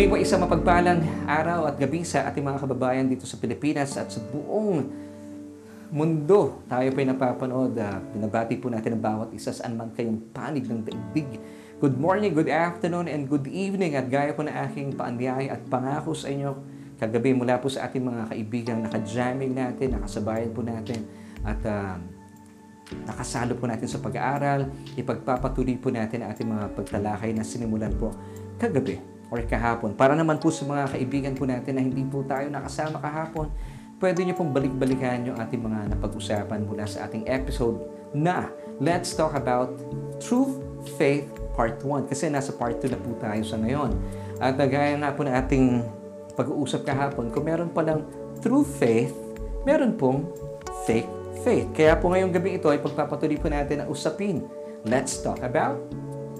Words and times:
Muli 0.00 0.08
po 0.08 0.16
isang 0.16 0.40
mapagpalang 0.40 1.28
araw 1.28 1.68
at 1.68 1.76
gabi 1.76 2.00
sa 2.08 2.24
ating 2.24 2.40
mga 2.40 2.64
kababayan 2.64 3.04
dito 3.04 3.28
sa 3.28 3.36
Pilipinas 3.36 4.00
at 4.00 4.08
sa 4.08 4.16
buong 4.32 4.88
mundo. 5.92 6.64
Tayo 6.72 6.88
po 6.88 7.04
ay 7.04 7.08
napapanood. 7.12 7.76
Uh, 7.76 8.00
binabati 8.16 8.56
po 8.56 8.72
natin 8.72 8.96
ang 8.96 9.04
bawat 9.04 9.28
isa 9.36 9.52
saan 9.52 9.76
man 9.76 9.92
kayong 9.92 10.32
panig 10.32 10.64
ng 10.64 10.88
daigdig. 10.88 11.36
Good 11.84 12.00
morning, 12.00 12.32
good 12.32 12.48
afternoon, 12.48 13.12
and 13.12 13.28
good 13.28 13.44
evening. 13.44 13.92
At 13.92 14.08
gaya 14.08 14.32
po 14.32 14.40
na 14.40 14.64
aking 14.64 14.96
paanyay 14.96 15.52
at 15.52 15.68
pangako 15.68 16.16
sa 16.16 16.32
inyo, 16.32 16.56
kagabi 16.96 17.36
mula 17.36 17.60
po 17.60 17.68
sa 17.68 17.84
ating 17.84 18.00
mga 18.00 18.22
kaibigan, 18.32 18.80
naka-jamming 18.80 19.52
natin, 19.52 20.00
nakasabayan 20.00 20.48
po 20.56 20.64
natin, 20.64 21.04
at 21.44 21.60
uh, 21.68 22.00
nakasalo 23.04 23.52
po 23.52 23.68
natin 23.68 23.84
sa 23.84 24.00
pag-aaral, 24.00 24.64
ipagpapatuloy 24.96 25.76
po 25.76 25.92
natin 25.92 26.24
ang 26.24 26.32
ating 26.32 26.48
mga 26.48 26.72
pagtalakay 26.72 27.36
na 27.36 27.44
sinimulan 27.44 27.92
po 28.00 28.16
kagabi 28.56 29.09
or 29.30 29.40
kahapon. 29.46 29.94
Para 29.94 30.18
naman 30.18 30.42
po 30.42 30.50
sa 30.50 30.66
mga 30.66 30.92
kaibigan 30.92 31.32
po 31.38 31.46
natin 31.46 31.78
na 31.78 31.82
hindi 31.82 32.02
po 32.02 32.26
tayo 32.26 32.50
nakasama 32.50 32.98
kahapon, 32.98 33.48
pwede 34.02 34.26
niyo 34.26 34.34
pong 34.34 34.50
balik-balikan 34.50 35.22
yung 35.30 35.38
ating 35.38 35.62
mga 35.62 35.94
napag-usapan 35.96 36.66
mula 36.66 36.84
sa 36.84 37.06
ating 37.06 37.24
episode 37.30 37.78
na 38.10 38.50
Let's 38.82 39.14
Talk 39.14 39.38
About 39.38 39.78
Truth, 40.18 40.58
Faith, 40.98 41.30
Part 41.54 41.80
1. 41.86 42.10
Kasi 42.10 42.26
nasa 42.26 42.50
Part 42.50 42.82
2 42.82 42.90
na 42.90 42.98
po 42.98 43.14
tayo 43.22 43.42
sa 43.46 43.56
ngayon. 43.56 43.94
At 44.42 44.58
gaya 44.58 44.98
nga 44.98 45.14
po 45.14 45.22
na 45.22 45.38
ating 45.38 45.84
pag-uusap 46.34 46.82
kahapon, 46.88 47.28
kung 47.28 47.44
meron 47.44 47.70
palang 47.70 48.08
true 48.40 48.64
faith, 48.64 49.12
meron 49.68 49.94
pong 49.94 50.24
fake 50.88 51.20
faith. 51.44 51.68
Kaya 51.76 51.96
po 52.00 52.12
ngayong 52.12 52.32
gabi 52.32 52.56
ito 52.56 52.68
ay 52.72 52.80
pagpapatuloy 52.80 53.36
po 53.36 53.52
natin 53.52 53.84
ang 53.84 53.88
usapin. 53.92 54.44
Let's 54.88 55.20
talk 55.20 55.44
about 55.44 55.76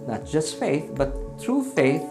not 0.09 0.25
just 0.25 0.56
faith, 0.56 0.89
but 0.97 1.12
true 1.37 1.61
faith. 1.61 2.05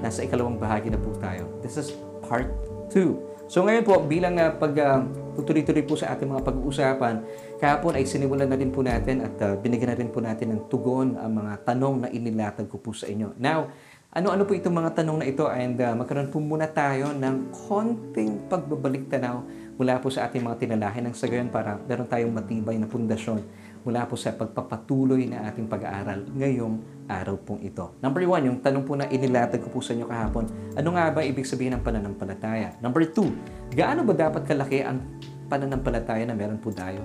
Nasa 0.00 0.24
ikalawang 0.24 0.56
bahagi 0.56 0.88
na 0.88 0.96
po 0.96 1.12
tayo. 1.20 1.50
This 1.60 1.76
is 1.76 1.92
part 2.24 2.48
2. 2.94 3.50
So 3.52 3.68
ngayon 3.68 3.84
po, 3.84 4.00
bilang 4.00 4.40
uh, 4.40 4.48
pag 4.56 4.72
uh, 4.80 5.04
tutuloy-tuloy 5.36 5.84
po 5.84 5.92
sa 5.92 6.16
ating 6.16 6.28
mga 6.28 6.40
pag-uusapan, 6.40 7.14
kahapon 7.60 8.00
ay 8.00 8.08
sinimulan 8.08 8.48
na 8.48 8.56
rin 8.56 8.72
po 8.72 8.80
natin 8.80 9.28
at 9.28 9.34
uh, 9.44 9.60
binigyan 9.60 9.92
na 9.92 9.98
rin 10.00 10.08
po 10.08 10.24
natin 10.24 10.56
ng 10.56 10.60
tugon 10.72 11.20
ang 11.20 11.36
mga 11.36 11.68
tanong 11.68 12.06
na 12.06 12.08
inilatag 12.08 12.68
ko 12.72 12.80
po 12.80 12.96
sa 12.96 13.04
inyo. 13.08 13.36
Now, 13.36 13.68
ano-ano 14.12 14.44
po 14.44 14.52
itong 14.52 14.76
mga 14.76 14.92
tanong 15.00 15.24
na 15.24 15.26
ito 15.28 15.48
and 15.48 15.76
uh, 15.80 15.96
magkaroon 15.96 16.28
po 16.28 16.36
muna 16.36 16.68
tayo 16.68 17.16
ng 17.16 17.48
konting 17.68 18.44
pagbabalik 18.48 19.08
tanaw 19.08 19.40
mula 19.80 19.96
po 20.04 20.12
sa 20.12 20.28
ating 20.28 20.44
mga 20.44 20.56
tinalahin 20.60 21.08
ng 21.08 21.16
sagayon 21.16 21.48
para 21.48 21.80
meron 21.88 22.04
tayong 22.04 22.32
matibay 22.32 22.76
na 22.76 22.84
pundasyon 22.84 23.40
mula 23.82 24.06
po 24.06 24.14
sa 24.14 24.34
pagpapatuloy 24.34 25.26
na 25.26 25.50
ating 25.50 25.66
pag-aaral 25.66 26.26
ngayong 26.34 27.06
araw 27.10 27.36
pong 27.42 27.60
ito. 27.66 27.98
Number 27.98 28.22
one, 28.24 28.48
yung 28.48 28.58
tanong 28.62 28.84
po 28.86 28.94
na 28.94 29.10
inilatag 29.10 29.60
ko 29.60 29.68
po 29.68 29.82
sa 29.82 29.92
inyo 29.92 30.06
kahapon, 30.06 30.46
ano 30.78 30.88
nga 30.94 31.10
ba 31.10 31.20
ibig 31.26 31.44
sabihin 31.44 31.76
ng 31.78 31.82
pananampalataya? 31.82 32.78
Number 32.78 33.04
two, 33.10 33.34
gaano 33.74 34.06
ba 34.06 34.14
dapat 34.14 34.46
kalaki 34.46 34.80
ang 34.86 35.02
pananampalataya 35.50 36.24
na 36.24 36.34
meron 36.38 36.62
po 36.62 36.70
tayo 36.72 37.02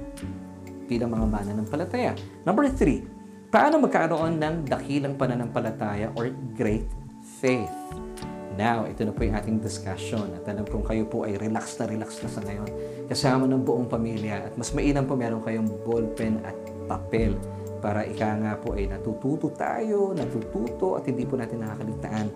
bilang 0.87 1.11
mga 1.11 1.25
mananampalataya? 1.27 2.15
Number 2.47 2.69
three, 2.71 3.03
paano 3.51 3.81
magkaroon 3.81 4.39
ng 4.39 4.55
dakilang 4.69 5.19
pananampalataya 5.19 6.13
or 6.15 6.31
great 6.55 6.87
faith? 7.41 8.06
Now, 8.57 8.89
ito 8.89 9.05
na 9.05 9.13
po 9.13 9.21
yung 9.21 9.37
ating 9.37 9.61
discussion 9.61 10.33
at 10.33 10.41
alam 10.49 10.65
kong 10.65 10.81
kayo 10.81 11.05
po 11.05 11.29
ay 11.29 11.37
relax 11.37 11.77
na 11.77 11.85
relax 11.85 12.17
na 12.25 12.29
sa 12.33 12.41
ngayon 12.41 12.69
kasama 13.05 13.45
ng 13.45 13.61
buong 13.61 13.85
pamilya 13.85 14.49
at 14.49 14.53
mas 14.57 14.73
mainam 14.73 15.05
po 15.05 15.13
meron 15.13 15.45
kayong 15.45 15.69
ballpen 15.85 16.41
at 16.41 16.57
papel 16.89 17.37
para 17.77 18.01
ika 18.09 18.33
nga 18.41 18.57
po 18.57 18.73
ay 18.73 18.89
natututo 18.89 19.53
tayo, 19.53 20.09
natututo 20.17 20.97
at 20.97 21.05
hindi 21.05 21.21
po 21.29 21.37
natin 21.37 21.61
nakakaligtaan 21.61 22.27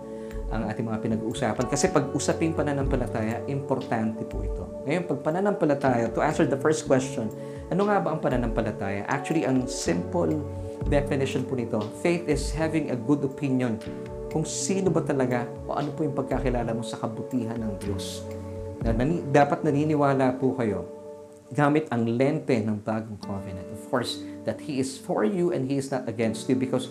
ang 0.51 0.67
ating 0.67 0.85
mga 0.85 0.99
pinag-uusapan. 1.01 1.65
Kasi 1.65 1.89
pag 1.89 2.11
usaping 2.13 2.53
pananampalataya, 2.53 3.41
importante 3.47 4.21
po 4.27 4.43
ito. 4.43 4.67
Ngayon, 4.83 5.03
pag 5.07 5.19
pananampalataya, 5.23 6.11
to 6.11 6.19
answer 6.19 6.43
the 6.43 6.59
first 6.59 6.85
question, 6.85 7.31
ano 7.71 7.87
nga 7.87 8.03
ba 8.03 8.13
ang 8.13 8.19
pananampalataya? 8.19 9.07
Actually, 9.07 9.47
ang 9.47 9.65
simple 9.65 10.43
definition 10.91 11.47
po 11.47 11.55
nito, 11.55 11.79
faith 12.03 12.27
is 12.27 12.51
having 12.51 12.91
a 12.91 12.97
good 12.99 13.23
opinion 13.23 13.79
kung 14.31 14.47
sino 14.47 14.87
ba 14.87 15.03
talaga 15.03 15.43
o 15.67 15.75
ano 15.75 15.91
po 15.91 16.07
yung 16.07 16.15
pagkakilala 16.15 16.71
mo 16.71 16.81
sa 16.81 16.95
kabutihan 16.97 17.59
ng 17.59 17.75
Diyos. 17.83 18.23
Dapat 19.29 19.67
naniniwala 19.67 20.39
po 20.39 20.55
kayo 20.55 20.87
gamit 21.51 21.91
ang 21.91 22.07
lente 22.07 22.55
ng 22.63 22.79
bagong 22.79 23.19
covenant. 23.19 23.67
Of 23.75 23.91
course, 23.91 24.23
that 24.47 24.63
He 24.63 24.79
is 24.79 24.95
for 24.95 25.27
you 25.27 25.51
and 25.51 25.67
He 25.67 25.75
is 25.75 25.91
not 25.91 26.07
against 26.07 26.47
you 26.47 26.55
because 26.55 26.87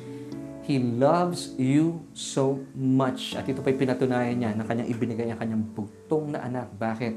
He 0.69 0.77
loves 0.79 1.57
you 1.57 2.05
so 2.13 2.61
much. 2.77 3.35
At 3.35 3.49
ito 3.49 3.65
pa'y 3.65 3.75
pinatunayan 3.75 4.37
niya 4.37 4.53
na 4.55 4.69
kanyang 4.69 4.93
ibinigay 4.93 5.33
ang 5.33 5.41
kanyang 5.41 5.65
bugtong 5.73 6.37
na 6.37 6.45
anak. 6.45 6.69
Bakit? 6.77 7.17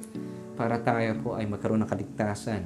Para 0.56 0.80
tayo 0.80 1.20
po 1.20 1.30
ay 1.36 1.46
magkaroon 1.46 1.84
ng 1.84 1.92
kaligtasan. 1.92 2.64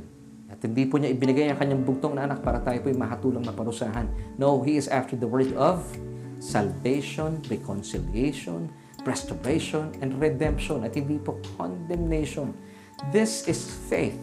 At 0.47 0.61
hindi 0.63 0.87
po 0.87 1.01
niya 1.01 1.11
ibinigay 1.11 1.49
ang 1.51 1.59
kanyang 1.59 1.83
bugtong 1.83 2.15
na 2.15 2.29
anak 2.29 2.39
para 2.45 2.61
tayo 2.61 2.79
po 2.79 2.93
ay 2.93 2.95
mahatulang 2.95 3.43
maparusahan. 3.43 4.07
No, 4.37 4.61
He 4.61 4.77
is 4.77 4.87
after 4.87 5.17
the 5.17 5.27
word 5.27 5.51
of 5.57 5.83
salvation, 6.39 7.41
reconciliation, 7.49 8.69
restoration, 9.07 9.93
and 10.03 10.15
redemption 10.19 10.83
at 10.83 10.93
hindi 10.93 11.17
po 11.17 11.39
condemnation. 11.55 12.53
This 13.13 13.45
is 13.45 13.63
faith. 13.87 14.17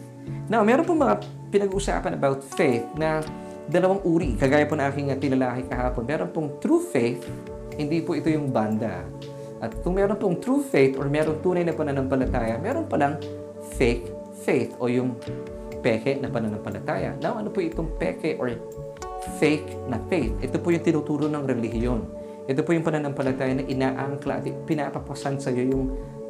Now, 0.49 0.65
meron 0.65 0.85
po 0.85 0.93
mga 0.97 1.23
pinag-usapan 1.49 2.17
about 2.17 2.43
faith 2.43 2.85
na 2.97 3.21
dalawang 3.65 4.01
uri. 4.05 4.37
Kagaya 4.37 4.65
po 4.69 4.77
na 4.77 4.89
aking 4.89 5.09
tinalahi 5.17 5.65
kahapon. 5.65 6.05
Meron 6.05 6.29
pong 6.29 6.49
true 6.61 6.81
faith, 6.81 7.25
hindi 7.77 8.01
po 8.01 8.13
ito 8.13 8.29
yung 8.29 8.53
banda. 8.53 9.05
At 9.63 9.73
kung 9.81 9.97
meron 9.97 10.19
pong 10.19 10.37
true 10.43 10.61
faith 10.61 10.99
or 10.99 11.09
meron 11.09 11.41
tunay 11.41 11.65
na 11.65 11.73
pananampalataya, 11.73 12.59
meron 12.61 12.85
palang 12.85 13.17
fake 13.79 14.11
faith 14.45 14.77
o 14.77 14.85
yung 14.85 15.17
peke 15.81 16.17
na 16.21 16.29
pananampalataya. 16.29 17.17
Now, 17.21 17.41
ano 17.41 17.49
po 17.49 17.61
itong 17.61 17.97
peke 17.97 18.37
or 18.37 18.53
fake 19.41 19.89
na 19.89 19.97
faith. 20.07 20.33
Ito 20.41 20.61
po 20.61 20.71
yung 20.71 20.85
tinuturo 20.85 21.25
ng 21.29 21.43
relihiyon. 21.43 22.01
Ito 22.45 22.61
po 22.61 22.77
yung 22.77 22.85
pananampalataya 22.85 23.57
na 23.57 23.65
inaangkla 23.65 24.41
at 24.41 24.45
pinapapasan 24.69 25.41
sa 25.41 25.49
iyo 25.49 25.65
yung 25.65 25.85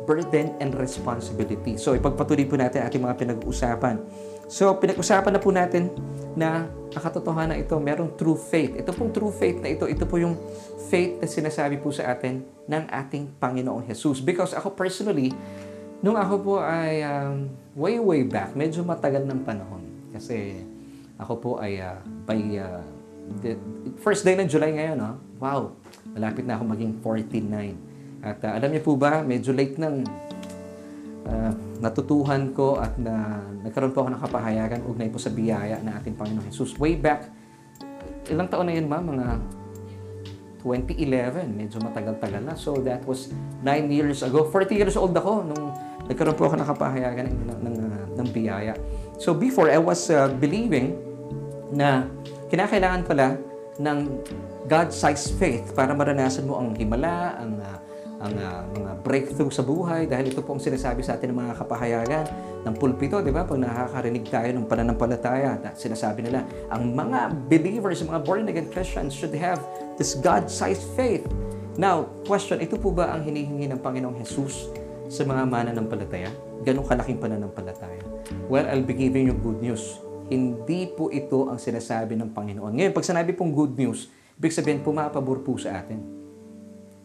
burden 0.06 0.53
and 0.61 0.72
responsibility. 0.78 1.75
So, 1.75 1.97
ipagpatuloy 1.97 2.45
po 2.45 2.56
natin 2.56 2.85
ating 2.85 3.01
mga 3.01 3.17
pinag-uusapan. 3.19 4.00
So, 4.45 4.69
pinag-usapan 4.78 5.33
na 5.33 5.41
po 5.41 5.50
natin 5.50 5.89
na 6.38 6.69
ang 6.94 7.01
katotohanan 7.01 7.57
ito, 7.57 7.75
merong 7.81 8.13
true 8.13 8.38
faith. 8.38 8.78
Ito 8.78 8.94
pong 8.94 9.12
true 9.12 9.33
faith 9.33 9.59
na 9.59 9.73
ito, 9.73 9.89
ito 9.89 10.06
po 10.06 10.22
yung 10.22 10.38
faith 10.88 11.17
na 11.19 11.27
sinasabi 11.27 11.81
po 11.81 11.89
sa 11.89 12.13
atin 12.13 12.45
ng 12.69 12.83
ating 12.88 13.35
Panginoong 13.41 13.83
Jesus. 13.89 14.22
Because 14.22 14.53
ako 14.53 14.77
personally, 14.77 15.33
nung 16.06 16.16
ako 16.16 16.35
po 16.39 16.53
ay 16.62 17.01
um, 17.01 17.50
way, 17.73 17.97
way 17.97 18.22
back, 18.23 18.53
medyo 18.53 18.85
matagal 18.85 19.25
ng 19.25 19.41
panahon. 19.41 19.83
Kasi 20.13 20.63
ako 21.16 21.34
po 21.40 21.52
ay 21.64 21.80
uh, 21.80 22.00
by 22.28 22.40
uh, 22.59 22.84
the 23.42 23.58
first 24.03 24.28
day 24.28 24.36
ng 24.38 24.46
July 24.46 24.76
ngayon, 24.76 24.98
no? 25.00 25.18
wow, 25.40 25.72
malapit 26.14 26.44
na 26.46 26.59
ako 26.59 26.64
maging 26.76 26.92
49. 27.02 28.26
At 28.26 28.40
uh, 28.44 28.52
alam 28.58 28.70
niyo 28.74 28.81
po 28.84 28.94
ba, 28.98 29.22
medyo 29.22 29.54
late 29.54 29.78
nang 29.78 30.04
uh, 31.25 31.52
natutuhan 31.81 32.52
ko 32.54 32.80
at 32.80 32.96
na 32.98 33.42
nagkaroon 33.64 33.94
po 33.94 34.06
ako 34.06 34.09
ng 34.16 34.22
kapahayagan 34.22 34.80
ugnay 34.86 35.09
po 35.09 35.20
sa 35.22 35.31
biyaya 35.31 35.81
na 35.81 35.98
ating 36.00 36.16
Panginoon 36.18 36.46
Jesus. 36.50 36.78
Way 36.78 37.00
back, 37.00 37.30
ilang 38.30 38.50
taon 38.50 38.70
na 38.70 38.74
yun 38.75 38.88
ma? 38.90 39.00
Mga 39.02 39.28
2011, 40.66 41.46
medyo 41.54 41.78
matagal-tagal 41.78 42.42
na. 42.42 42.58
So 42.58 42.81
that 42.81 43.06
was 43.06 43.30
9 43.62 43.94
years 43.94 44.25
ago. 44.25 44.50
40 44.50 44.74
years 44.74 44.98
old 44.98 45.14
ako 45.14 45.46
nung 45.46 45.70
nagkaroon 46.09 46.38
po 46.38 46.50
ako 46.50 46.56
ng 46.58 46.68
kapahayagan 46.70 47.25
ng, 47.30 47.38
ng, 47.46 47.58
ng, 47.62 47.78
ng 48.18 48.28
biyaya. 48.34 48.74
So 49.22 49.38
before, 49.38 49.70
I 49.70 49.78
was 49.78 50.09
uh, 50.09 50.25
believing 50.42 50.98
na 51.75 52.08
kinakailangan 52.48 53.04
pala 53.04 53.36
ng 53.75 53.98
God-sized 54.66 55.36
faith 55.36 55.75
para 55.75 55.92
maranasan 55.92 56.48
mo 56.48 56.57
ang 56.57 56.74
himala, 56.74 57.36
ang, 57.38 57.60
uh, 57.60 57.77
ang 58.24 58.33
uh, 58.33 58.63
mga 58.72 58.92
breakthrough 59.04 59.51
sa 59.51 59.62
buhay 59.62 60.07
dahil 60.07 60.31
ito 60.31 60.42
po 60.42 60.56
ang 60.56 60.63
sinasabi 60.63 61.04
sa 61.04 61.19
atin 61.19 61.36
ng 61.36 61.39
mga 61.45 61.54
kapahayagan 61.60 62.25
ng 62.66 62.74
pulpito, 62.80 63.22
di 63.22 63.30
ba? 63.30 63.45
Pag 63.45 63.62
nakakarinig 63.62 64.25
tayo 64.31 64.50
ng 64.56 64.66
pananampalataya, 64.66 65.60
sinasabi 65.77 66.25
nila, 66.25 66.48
ang 66.72 66.95
mga 66.95 67.36
believers, 67.51 68.01
mga 68.01 68.24
born-again 68.25 68.72
Christians 68.72 69.13
should 69.13 69.36
have 69.36 69.62
this 70.00 70.18
God-sized 70.18 70.88
faith. 70.95 71.27
Now, 71.75 72.07
question, 72.25 72.63
ito 72.63 72.80
po 72.80 72.89
ba 72.95 73.12
ang 73.12 73.27
hinihingi 73.27 73.68
ng 73.69 73.83
Panginoong 73.83 74.18
Jesus 74.24 74.72
sa 75.12 75.27
mga 75.27 75.44
mananampalataya? 75.45 76.31
Ganong 76.63 76.88
kalaking 76.88 77.19
pananampalataya? 77.19 78.01
Well, 78.48 78.66
I'll 78.66 78.81
be 78.81 78.95
giving 78.95 79.27
you 79.30 79.36
good 79.36 79.60
news. 79.60 80.05
Hindi 80.25 80.89
po 80.89 81.13
ito 81.13 81.54
ang 81.54 81.62
sinasabi 81.62 82.18
ng 82.18 82.33
Panginoon. 82.33 82.74
Ngayon, 82.74 82.94
pag 82.98 83.06
sinabi 83.06 83.38
pong 83.38 83.54
good 83.54 83.77
news, 83.77 84.10
ibig 84.42 84.50
sabihin, 84.50 84.81
pumapabor 84.81 85.45
po 85.45 85.54
sa 85.62 85.77
atin. 85.77 86.01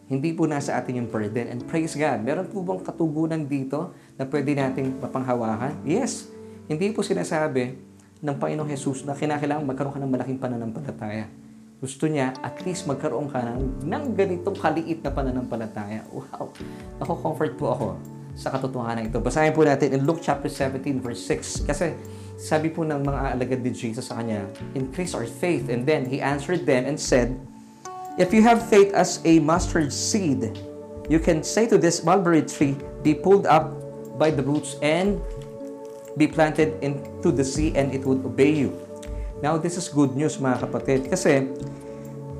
Hindi 0.09 0.33
po 0.33 0.49
nasa 0.49 0.75
atin 0.75 1.05
yung 1.05 1.09
burden. 1.09 1.53
And 1.53 1.61
praise 1.69 1.93
God, 1.93 2.25
meron 2.25 2.49
po 2.49 2.65
bang 2.65 2.81
katugunan 2.81 3.45
dito 3.45 3.93
na 4.17 4.25
pwede 4.25 4.57
nating 4.57 4.97
mapanghawakan? 4.99 5.85
Yes. 5.85 6.33
Hindi 6.65 6.89
po 6.91 7.05
sinasabi 7.05 7.77
ng 8.25 8.35
Panginoong 8.41 8.67
Jesus 8.73 9.05
na 9.05 9.13
kinakailangan 9.13 9.69
magkaroon 9.69 9.93
ka 9.93 10.01
ng 10.01 10.11
malaking 10.11 10.39
pananampalataya. 10.41 11.29
Gusto 11.77 12.09
niya 12.09 12.33
at 12.41 12.57
least 12.65 12.89
magkaroon 12.89 13.29
ka 13.29 13.41
ng, 13.41 13.85
ng 13.85 14.03
ganitong 14.17 14.57
kaliit 14.57 15.05
na 15.05 15.13
pananampalataya. 15.13 16.09
Wow! 16.09 16.53
Ako, 17.05 17.11
comfort 17.21 17.53
po 17.53 17.65
ako 17.69 17.87
sa 18.41 18.49
katotohanan 18.49 19.05
ito. 19.05 19.21
Basahin 19.21 19.53
po 19.53 19.61
natin 19.61 19.93
in 19.93 20.01
Luke 20.01 20.25
chapter 20.25 20.49
17 20.49 20.97
verse 20.97 21.21
6. 21.29 21.69
Kasi 21.69 21.93
sabi 22.41 22.73
po 22.73 22.81
ng 22.81 23.05
mga 23.05 23.37
alagad 23.37 23.61
ni 23.61 23.69
Jesus 23.69 24.09
sa 24.09 24.17
kanya, 24.17 24.49
increase 24.73 25.13
our 25.13 25.29
faith. 25.29 25.69
And 25.69 25.85
then 25.85 26.09
he 26.09 26.17
answered 26.17 26.65
them 26.65 26.89
and 26.89 26.97
said, 26.97 27.37
If 28.17 28.33
you 28.33 28.41
have 28.41 28.65
faith 28.65 28.89
as 28.97 29.21
a 29.23 29.37
mustard 29.37 29.93
seed, 29.93 30.57
you 31.05 31.21
can 31.21 31.45
say 31.45 31.69
to 31.69 31.77
this 31.77 32.01
mulberry 32.01 32.41
tree, 32.41 32.73
be 33.05 33.13
pulled 33.13 33.45
up 33.45 33.69
by 34.17 34.33
the 34.33 34.41
roots 34.41 34.81
and 34.81 35.21
be 36.17 36.25
planted 36.25 36.75
into 36.81 37.29
the 37.29 37.45
sea 37.45 37.77
and 37.77 37.93
it 37.93 38.01
would 38.03 38.25
obey 38.25 38.51
you. 38.51 38.73
Now, 39.39 39.57
this 39.57 39.77
is 39.77 39.87
good 39.87 40.17
news 40.17 40.37
mga 40.37 40.65
kapatid. 40.65 41.09
Kasi, 41.09 41.49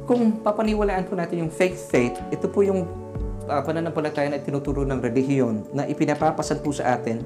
kung 0.06 0.42
papaniwalaan 0.44 1.08
po 1.08 1.16
natin 1.16 1.48
yung 1.48 1.54
faith 1.54 1.78
faith, 1.90 2.18
ito 2.34 2.46
po 2.50 2.62
yung 2.66 2.86
uh, 3.48 3.62
pananampalataya 3.64 4.30
na 4.30 4.42
tinuturo 4.42 4.84
ng 4.84 5.00
relihiyon 5.00 5.72
na 5.74 5.88
ipinapapasan 5.88 6.60
po 6.62 6.74
sa 6.76 6.98
atin 6.98 7.22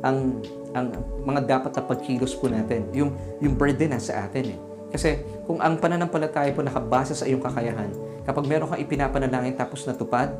ang 0.00 0.40
ang 0.70 0.94
mga 1.26 1.40
dapat 1.46 1.72
na 1.74 1.82
pagkilos 1.82 2.34
po 2.38 2.46
natin. 2.46 2.86
Yung, 2.94 3.10
yung 3.42 3.58
burden 3.58 3.90
na 3.90 3.98
sa 3.98 4.26
atin 4.26 4.54
eh. 4.54 4.58
Kasi 4.90 5.22
kung 5.46 5.58
ang 5.62 5.78
pananampalataya 5.78 6.50
po 6.54 6.62
nakabase 6.62 7.14
sa 7.14 7.26
iyong 7.26 7.42
kakayahan, 7.42 7.90
kapag 8.26 8.46
meron 8.46 8.70
kang 8.70 8.82
ipinapanalangin 8.82 9.54
tapos 9.58 9.86
natupad, 9.86 10.30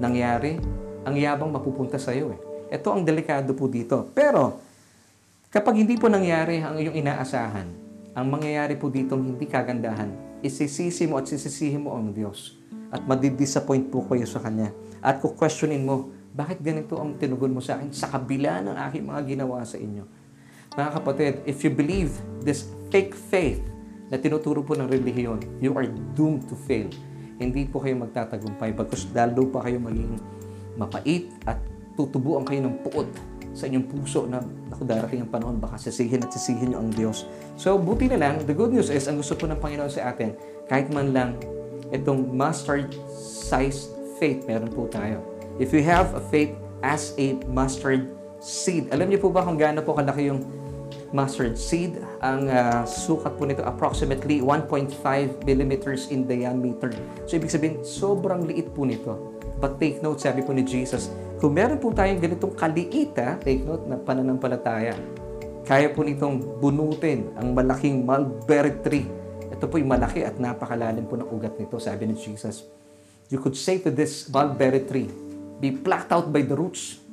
nangyari, 0.00 0.60
ang 1.04 1.14
yabang 1.16 1.52
mapupunta 1.52 2.00
sa 2.00 2.16
iyo 2.16 2.32
eh. 2.32 2.40
Ito 2.72 2.96
ang 2.96 3.04
delikado 3.04 3.52
po 3.52 3.68
dito. 3.68 4.08
Pero, 4.16 4.56
kapag 5.52 5.76
hindi 5.76 6.00
po 6.00 6.08
nangyari 6.08 6.64
ang 6.64 6.80
iyong 6.80 6.96
inaasahan, 6.96 7.68
ang 8.16 8.26
mangyayari 8.28 8.80
po 8.80 8.88
dito 8.88 9.16
hindi 9.16 9.44
kagandahan, 9.44 10.08
isisisi 10.44 11.08
mo 11.08 11.16
at 11.16 11.24
sisisihin 11.24 11.88
mo 11.88 11.96
ang 11.96 12.12
Diyos. 12.12 12.60
At 12.92 13.08
madidisappoint 13.08 13.88
po 13.88 14.04
kayo 14.04 14.28
sa 14.28 14.44
Kanya. 14.44 14.70
At 15.00 15.24
kukwestiyonin 15.24 15.82
mo, 15.82 16.12
bakit 16.36 16.60
ganito 16.60 17.00
ang 17.00 17.16
tinugon 17.16 17.56
mo 17.56 17.64
sa 17.64 17.80
akin 17.80 17.90
sa 17.90 18.12
kabila 18.12 18.60
ng 18.60 18.76
aking 18.90 19.04
mga 19.08 19.20
ginawa 19.24 19.64
sa 19.64 19.80
inyo? 19.80 20.04
Mga 20.76 20.90
kapatid, 21.00 21.34
if 21.48 21.64
you 21.64 21.72
believe 21.72 22.12
this 22.44 22.68
fake 22.92 23.16
faith 23.16 23.62
na 24.12 24.20
tinuturo 24.20 24.60
po 24.60 24.76
ng 24.76 24.86
relihiyon, 24.86 25.40
you 25.64 25.72
are 25.72 25.88
doomed 26.12 26.44
to 26.50 26.54
fail. 26.68 26.86
Hindi 27.40 27.66
po 27.66 27.82
kayo 27.82 27.98
magtatagumpay 27.98 28.76
bagkus 28.76 29.10
lalo 29.10 29.48
pa 29.50 29.64
kayo 29.66 29.80
maging 29.82 30.20
mapait 30.78 31.30
at 31.46 31.58
tutubuan 31.94 32.42
kayo 32.42 32.66
ng 32.66 32.76
puot 32.82 33.06
sa 33.54 33.70
inyong 33.70 33.86
puso 33.86 34.26
na 34.26 34.42
ako 34.74 34.82
darating 34.82 35.22
ang 35.22 35.30
panahon 35.30 35.56
baka 35.62 35.78
sisihin 35.78 36.20
at 36.20 36.30
sisihin 36.34 36.74
nyo 36.74 36.82
ang 36.82 36.90
Diyos. 36.90 37.24
So 37.54 37.78
buti 37.78 38.10
na 38.10 38.18
lang, 38.18 38.42
the 38.44 38.52
good 38.52 38.74
news 38.74 38.90
is 38.90 39.06
ang 39.06 39.22
gusto 39.22 39.38
po 39.38 39.46
ng 39.46 39.58
Panginoon 39.62 39.90
sa 39.90 40.10
atin, 40.10 40.34
kahit 40.66 40.90
man 40.90 41.14
lang 41.14 41.38
itong 41.94 42.34
mustard 42.34 42.90
sized 43.14 43.94
faith 44.18 44.42
meron 44.50 44.68
po 44.74 44.90
tayo. 44.90 45.22
If 45.62 45.70
you 45.70 45.86
have 45.86 46.12
a 46.18 46.22
faith 46.34 46.50
as 46.82 47.16
a 47.16 47.38
mustard 47.48 48.10
seed. 48.44 48.92
Alam 48.92 49.08
niyo 49.08 49.24
po 49.24 49.32
ba 49.32 49.40
kung 49.40 49.56
gaano 49.56 49.80
po 49.80 49.96
kalaki 49.96 50.28
yung 50.28 50.44
mustard 51.16 51.56
seed? 51.56 51.96
Ang 52.20 52.52
uh, 52.52 52.84
sukat 52.84 53.40
po 53.40 53.48
nito 53.48 53.64
approximately 53.64 54.44
1.5 54.44 54.92
millimeters 55.48 56.12
in 56.12 56.28
diameter. 56.28 56.92
So 57.24 57.40
ibig 57.40 57.48
sabihin, 57.48 57.80
sobrang 57.80 58.44
liit 58.44 58.68
po 58.76 58.84
nito. 58.84 59.32
But 59.56 59.80
take 59.80 60.04
note, 60.04 60.20
sabi 60.20 60.44
po 60.44 60.52
ni 60.52 60.60
Jesus, 60.60 61.08
kung 61.44 61.60
meron 61.60 61.76
po 61.76 61.92
tayong 61.92 62.24
ganitong 62.24 62.56
kaliit, 62.56 63.12
ha, 63.20 63.36
take 63.36 63.60
note 63.68 63.84
na 63.84 64.00
pananampalataya, 64.00 64.96
kaya 65.68 65.92
po 65.92 66.00
nitong 66.00 66.40
bunutin 66.56 67.36
ang 67.36 67.52
malaking 67.52 68.00
mulberry 68.00 68.80
tree. 68.80 69.04
Ito 69.52 69.68
po 69.68 69.76
yung 69.76 69.92
malaki 69.92 70.24
at 70.24 70.40
napakalalim 70.40 71.04
po 71.04 71.20
ng 71.20 71.28
ugat 71.28 71.60
nito, 71.60 71.76
sabi 71.76 72.08
ni 72.08 72.16
Jesus. 72.16 72.64
You 73.28 73.44
could 73.44 73.60
say 73.60 73.76
to 73.84 73.92
this 73.92 74.32
mulberry 74.32 74.88
tree, 74.88 75.12
be 75.60 75.68
plucked 75.68 76.16
out 76.16 76.32
by 76.32 76.40
the 76.40 76.56
roots 76.56 77.04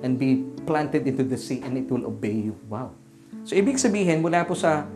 and 0.00 0.16
be 0.16 0.48
planted 0.64 1.04
into 1.04 1.28
the 1.28 1.36
sea 1.36 1.60
and 1.60 1.76
it 1.76 1.92
will 1.92 2.08
obey 2.08 2.48
you. 2.48 2.56
Wow. 2.72 2.96
So 3.44 3.52
ibig 3.52 3.76
sabihin 3.76 4.24
mula 4.24 4.48
po 4.48 4.56
sa 4.56 4.88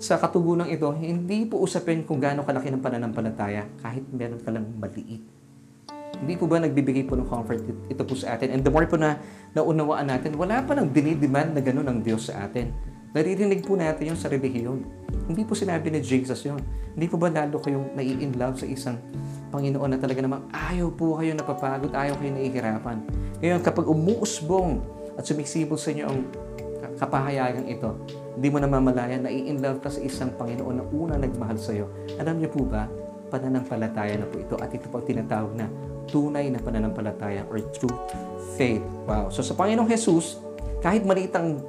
sa 0.00 0.16
katugunang 0.16 0.72
ito, 0.72 0.88
hindi 0.96 1.44
po 1.44 1.60
usapin 1.60 2.08
kung 2.08 2.24
gaano 2.24 2.40
kalaki 2.40 2.72
ng 2.72 2.80
pananampalataya 2.80 3.68
kahit 3.84 4.08
meron 4.08 4.40
ka 4.40 4.48
lang 4.48 4.64
maliit. 4.80 5.43
Hindi 6.20 6.34
po 6.38 6.46
ba 6.46 6.62
nagbibigay 6.62 7.04
po 7.08 7.18
ng 7.18 7.26
comfort 7.26 7.64
ito 7.90 8.02
po 8.06 8.14
sa 8.14 8.38
atin? 8.38 8.54
And 8.54 8.60
the 8.62 8.70
more 8.70 8.86
po 8.86 8.94
na 8.94 9.18
naunawaan 9.56 10.10
natin, 10.10 10.38
wala 10.38 10.62
pa 10.62 10.76
nang 10.76 10.90
dinidemand 10.90 11.56
na 11.56 11.62
gano'n 11.62 11.86
ng 11.90 11.98
Diyos 12.04 12.30
sa 12.30 12.46
atin. 12.46 12.70
Naririnig 13.14 13.62
po 13.62 13.78
natin 13.78 14.10
yung 14.10 14.18
sa 14.18 14.26
relihiyon. 14.26 14.82
Hindi 15.30 15.46
po 15.46 15.54
sinabi 15.54 15.86
ni 15.86 16.02
Jesus 16.02 16.42
yon. 16.42 16.58
Hindi 16.98 17.06
po 17.06 17.14
ba 17.14 17.30
lalo 17.30 17.62
kayong 17.62 17.94
nai-in 17.94 18.34
love 18.34 18.58
sa 18.58 18.66
isang 18.66 18.98
Panginoon 19.54 19.94
na 19.94 19.98
talaga 20.02 20.18
namang 20.18 20.50
ayaw 20.50 20.90
po 20.90 21.22
kayo 21.22 21.30
napapagod, 21.30 21.94
ayaw 21.94 22.18
kayo 22.18 22.34
nahihirapan. 22.34 23.06
Ngayon, 23.38 23.62
kapag 23.62 23.86
umuusbong 23.86 24.82
at 25.14 25.22
sumisibol 25.22 25.78
sa 25.78 25.94
inyo 25.94 26.10
ang 26.10 26.26
kapahayagan 26.98 27.70
ito, 27.70 27.94
hindi 28.34 28.48
mo 28.50 28.58
namamalayan 28.58 29.22
na 29.22 29.30
i-in 29.30 29.62
love 29.62 29.78
ka 29.78 29.94
sa 29.94 30.02
isang 30.02 30.34
Panginoon 30.34 30.74
na 30.74 30.84
una 30.90 31.14
nagmahal 31.14 31.54
sa 31.54 31.70
iyo. 31.70 31.86
Alam 32.18 32.42
niyo 32.42 32.50
po 32.50 32.66
ba, 32.66 32.90
pananampalataya 33.30 34.18
na 34.18 34.26
po 34.26 34.42
ito 34.42 34.58
at 34.58 34.74
ito 34.74 34.90
pag 34.90 35.06
tinatawag 35.06 35.54
na 35.54 35.70
tunay 36.08 36.48
na 36.52 36.60
pananampalataya 36.60 37.46
or 37.48 37.60
true 37.74 37.92
faith. 38.54 38.84
Wow. 39.08 39.28
So 39.32 39.40
sa 39.44 39.56
Panginoong 39.56 39.88
Jesus, 39.88 40.40
kahit 40.84 41.02
maliit 41.04 41.32
ang, 41.32 41.64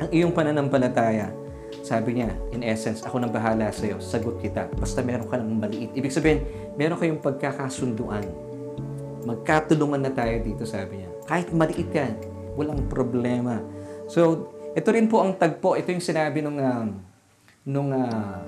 ang 0.00 0.08
iyong 0.08 0.32
pananampalataya, 0.32 1.30
sabi 1.84 2.20
niya, 2.20 2.32
in 2.52 2.64
essence, 2.64 3.04
ako 3.04 3.20
nang 3.20 3.32
bahala 3.32 3.68
sa 3.72 3.84
iyo, 3.88 4.00
sagot 4.00 4.40
kita. 4.40 4.68
Basta 4.76 5.04
meron 5.04 5.28
ka 5.28 5.36
ng 5.36 5.52
maliit. 5.56 5.90
Ibig 5.96 6.12
sabihin, 6.12 6.44
meron 6.76 6.96
kayong 6.96 7.20
pagkakasunduan. 7.20 8.24
Magkatulungan 9.24 10.00
na 10.00 10.12
tayo 10.12 10.36
dito, 10.40 10.64
sabi 10.64 11.04
niya. 11.04 11.10
Kahit 11.28 11.52
maliit 11.52 11.88
yan, 11.92 12.16
walang 12.56 12.88
problema. 12.88 13.60
So, 14.08 14.48
ito 14.72 14.88
rin 14.92 15.08
po 15.08 15.20
ang 15.20 15.36
tagpo. 15.36 15.76
Ito 15.76 15.92
yung 15.92 16.04
sinabi 16.04 16.40
nung, 16.40 16.56
uh, 16.56 16.88
nung 17.68 17.92
uh, 17.92 18.40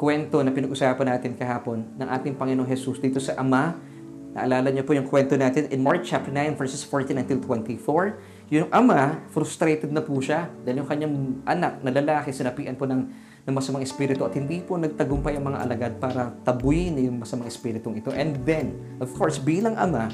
kwento 0.00 0.40
na 0.40 0.50
pinag-usapan 0.50 1.06
natin 1.16 1.32
kahapon 1.36 1.84
ng 2.00 2.08
ating 2.08 2.34
Panginoong 2.34 2.68
Jesus 2.68 2.98
dito 2.98 3.20
sa 3.20 3.36
Ama. 3.38 3.91
Naalala 4.32 4.72
niyo 4.72 4.84
po 4.88 4.96
yung 4.96 5.04
kwento 5.04 5.36
natin 5.36 5.68
in 5.68 5.84
Mark 5.84 6.08
chapter 6.08 6.32
9 6.32 6.56
verses 6.56 6.80
14 6.88 7.20
until 7.20 7.36
24 7.40 8.16
yung 8.52 8.68
ama, 8.68 9.16
frustrated 9.32 9.88
na 9.96 10.04
po 10.04 10.20
siya 10.20 10.52
dahil 10.60 10.84
yung 10.84 10.88
kanyang 10.88 11.14
anak 11.48 11.80
na 11.80 11.88
lalaki 11.88 12.36
sinapian 12.36 12.76
po 12.76 12.84
ng, 12.84 13.08
ng 13.48 13.54
masamang 13.56 13.80
espiritu 13.80 14.28
at 14.28 14.36
hindi 14.36 14.60
po 14.60 14.76
nagtagumpay 14.76 15.40
ang 15.40 15.48
mga 15.48 15.58
alagad 15.64 15.92
para 15.96 16.36
tabuyin 16.44 17.00
yung 17.00 17.24
masamang 17.24 17.48
espiritong 17.48 17.96
ito. 17.96 18.12
And 18.12 18.36
then, 18.44 18.76
of 19.00 19.08
course, 19.16 19.40
bilang 19.40 19.80
ama, 19.80 20.12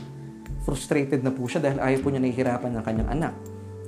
frustrated 0.63 1.27
na 1.27 1.35
po 1.35 1.51
siya 1.51 1.67
dahil 1.67 1.83
ayaw 1.83 1.99
po 1.99 2.15
niya 2.15 2.23
nahihirapan 2.23 2.79
ng 2.79 2.85
kanyang 2.87 3.11
anak. 3.11 3.35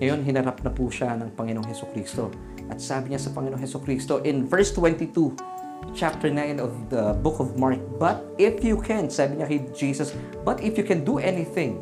Ngayon, 0.02 0.18
hinarap 0.26 0.58
na 0.66 0.70
po 0.74 0.90
siya 0.90 1.14
ng 1.14 1.30
Panginoong 1.38 1.70
Heso 1.70 1.86
Kristo. 1.94 2.34
At 2.66 2.82
sabi 2.82 3.14
niya 3.14 3.22
sa 3.22 3.30
Panginoong 3.30 3.62
Heso 3.62 3.78
Kristo 3.78 4.18
in 4.26 4.50
verse 4.50 4.74
22, 4.74 5.59
chapter 5.94 6.30
9 6.30 6.60
of 6.60 6.72
the 6.88 7.14
book 7.20 7.40
of 7.40 7.56
Mark, 7.56 7.80
But 7.98 8.24
if 8.38 8.64
you 8.64 8.80
can, 8.80 9.10
sabi 9.10 9.40
niya 9.40 9.46
kay 9.48 9.60
Jesus, 9.74 10.14
But 10.44 10.60
if 10.60 10.78
you 10.78 10.84
can 10.84 11.04
do 11.04 11.18
anything, 11.18 11.80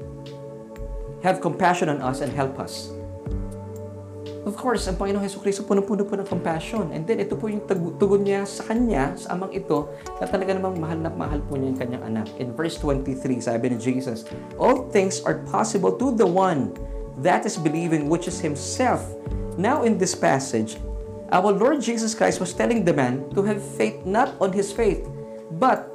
have 1.23 1.43
compassion 1.43 1.89
on 1.89 2.03
us 2.03 2.23
and 2.23 2.31
help 2.33 2.59
us. 2.59 2.95
Of 4.49 4.57
course, 4.57 4.89
ang 4.89 4.97
Panginoong 4.97 5.21
Heso 5.21 5.45
Kristo 5.45 5.61
puno-puno 5.61 6.09
po 6.09 6.17
ng 6.17 6.25
compassion. 6.25 6.89
And 6.95 7.05
then, 7.05 7.21
ito 7.21 7.37
po 7.37 7.53
yung 7.53 7.69
tugon 7.69 8.25
niya 8.25 8.49
sa 8.49 8.65
kanya, 8.65 9.13
sa 9.13 9.37
amang 9.37 9.53
ito, 9.53 9.93
na 10.17 10.25
talaga 10.25 10.57
namang 10.57 10.81
mahal 10.81 10.97
na 10.97 11.13
mahal 11.13 11.45
po 11.45 11.61
niya 11.61 11.69
yung 11.75 11.81
kanyang 11.85 12.05
anak. 12.09 12.27
In 12.41 12.57
verse 12.57 12.81
23, 12.81 13.45
sabi 13.45 13.75
ni 13.75 13.77
Jesus, 13.77 14.25
All 14.57 14.89
things 14.89 15.21
are 15.29 15.45
possible 15.53 15.93
to 16.01 16.17
the 16.17 16.25
one 16.25 16.73
that 17.21 17.45
is 17.45 17.61
believing, 17.61 18.09
which 18.09 18.25
is 18.25 18.41
himself. 18.41 19.05
Now, 19.61 19.85
in 19.85 20.01
this 20.01 20.17
passage, 20.17 20.81
our 21.33 21.53
Lord 21.53 21.81
Jesus 21.85 22.15
Christ 22.17 22.41
was 22.41 22.53
telling 22.53 22.85
the 22.85 22.95
man 22.95 23.29
to 23.37 23.45
have 23.45 23.61
faith 23.77 24.05
not 24.05 24.37
on 24.41 24.53
his 24.53 24.73
faith, 24.73 25.05
but 25.57 25.89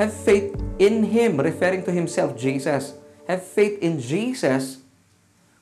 have 0.00 0.12
faith 0.12 0.52
in 0.76 1.04
him, 1.04 1.40
referring 1.40 1.84
to 1.84 1.92
himself, 1.92 2.36
Jesus 2.36 2.96
have 3.26 3.42
faith 3.42 3.76
in 3.82 3.98
Jesus 3.98 4.80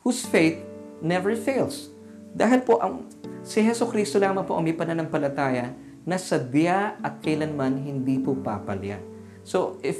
whose 0.04 0.22
faith 0.24 0.60
never 1.00 1.32
fails. 1.34 1.88
Dahil 2.36 2.60
po 2.62 2.78
ang 2.78 3.08
si 3.40 3.64
Heso 3.64 3.88
Kristo 3.88 4.20
lamang 4.20 4.44
po 4.44 4.56
ang 4.56 4.64
may 4.64 4.76
pananampalataya 4.76 5.72
na 6.04 6.20
sadya 6.20 7.00
at 7.00 7.24
kailanman 7.24 7.80
hindi 7.80 8.20
po 8.20 8.36
papalya. 8.36 9.00
So 9.44 9.80
if 9.80 9.96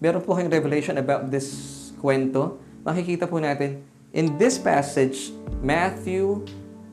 meron 0.00 0.20
po 0.20 0.36
kayong 0.36 0.52
revelation 0.52 1.00
about 1.00 1.32
this 1.32 1.48
kwento, 1.96 2.60
makikita 2.84 3.24
po 3.24 3.40
natin 3.40 3.80
in 4.12 4.36
this 4.36 4.60
passage, 4.60 5.32
Matthew 5.64 6.44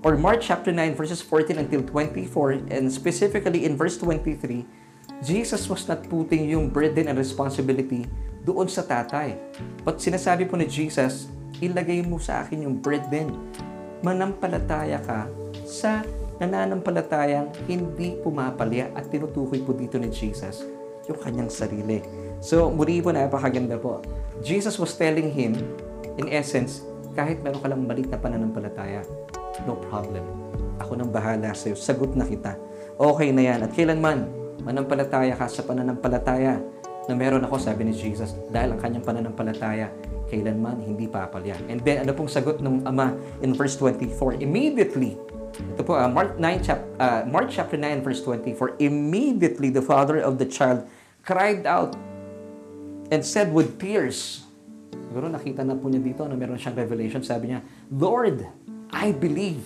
or 0.04 0.16
Mark 0.16 0.40
chapter 0.40 0.72
9 0.72 0.96
verses 0.96 1.20
14 1.22 1.60
until 1.60 1.84
24 1.84 2.72
and 2.72 2.88
specifically 2.88 3.68
in 3.68 3.76
verse 3.76 4.00
23, 4.00 4.64
Jesus 5.20 5.68
was 5.68 5.84
not 5.88 6.08
putting 6.08 6.48
yung 6.48 6.72
burden 6.72 7.12
and 7.12 7.20
responsibility 7.20 8.08
doon 8.48 8.72
sa 8.72 8.88
tatay. 8.88 9.36
But 9.84 10.00
sinasabi 10.00 10.48
po 10.48 10.56
ni 10.56 10.72
Jesus, 10.72 11.28
ilagay 11.60 12.08
mo 12.08 12.18
sa 12.24 12.48
akin 12.48 12.64
yung 12.64 12.80
burden. 12.80 13.36
Manampalataya 14.00 15.04
ka 15.04 15.28
sa 15.68 16.08
nananampalatayang 16.40 17.52
hindi 17.68 18.16
pumapalya 18.24 18.96
at 18.96 19.12
tinutukoy 19.12 19.60
po 19.60 19.76
dito 19.76 20.00
ni 20.00 20.08
Jesus 20.08 20.64
yung 21.12 21.20
kanyang 21.20 21.52
sarili. 21.52 22.00
So, 22.40 22.72
muli 22.72 23.04
po 23.04 23.12
napakaganda 23.12 23.76
po. 23.76 24.00
Jesus 24.40 24.80
was 24.80 24.96
telling 24.96 25.36
him, 25.36 25.60
in 26.16 26.32
essence, 26.32 26.88
kahit 27.12 27.44
meron 27.44 27.60
ka 27.60 27.68
lang 27.68 27.84
maliit 27.84 28.08
na 28.08 28.16
pananampalataya, 28.16 29.04
no 29.68 29.80
problem. 29.90 30.24
Ako 30.80 30.96
nang 30.96 31.12
bahala 31.12 31.52
sa'yo. 31.52 31.76
Sagot 31.76 32.16
na 32.16 32.24
kita. 32.24 32.56
Okay 32.96 33.32
na 33.36 33.44
yan. 33.44 33.60
At 33.64 33.72
kailanman, 33.76 34.28
manampalataya 34.64 35.36
ka 35.36 35.48
sa 35.48 35.64
pananampalataya 35.64 36.60
na 37.10 37.14
meron 37.18 37.42
ako, 37.42 37.58
sabi 37.58 37.90
ni 37.90 37.94
Jesus, 37.96 38.38
dahil 38.54 38.78
ang 38.78 38.80
kanyang 38.80 39.02
pananampalataya, 39.02 39.90
kailanman 40.30 40.78
hindi 40.86 41.10
papalya. 41.10 41.58
And 41.66 41.82
then, 41.82 42.06
ano 42.06 42.14
pong 42.14 42.30
sagot 42.30 42.62
ng 42.62 42.86
Ama 42.86 43.18
in 43.42 43.58
verse 43.58 43.74
24? 43.82 44.38
Immediately, 44.40 45.18
ito 45.58 45.82
po, 45.82 45.98
uh, 45.98 46.06
Mark, 46.06 46.38
9, 46.38 46.62
chap, 46.62 46.86
uh, 47.02 47.26
Mark 47.26 47.50
chapter 47.50 47.82
9, 47.82 48.06
verse 48.06 48.22
24, 48.22 48.78
Immediately 48.78 49.74
the 49.74 49.82
father 49.82 50.22
of 50.22 50.38
the 50.38 50.46
child 50.46 50.86
cried 51.26 51.66
out 51.66 51.98
and 53.10 53.26
said 53.26 53.50
with 53.50 53.82
tears, 53.82 54.46
Siguro 55.10 55.26
nakita 55.26 55.66
na 55.66 55.74
po 55.74 55.90
niya 55.90 56.06
dito 56.06 56.22
na 56.30 56.38
meron 56.38 56.62
siyang 56.62 56.78
revelation. 56.78 57.26
Sabi 57.26 57.50
niya, 57.50 57.66
Lord, 57.90 58.46
I 58.90 59.14
believe. 59.14 59.62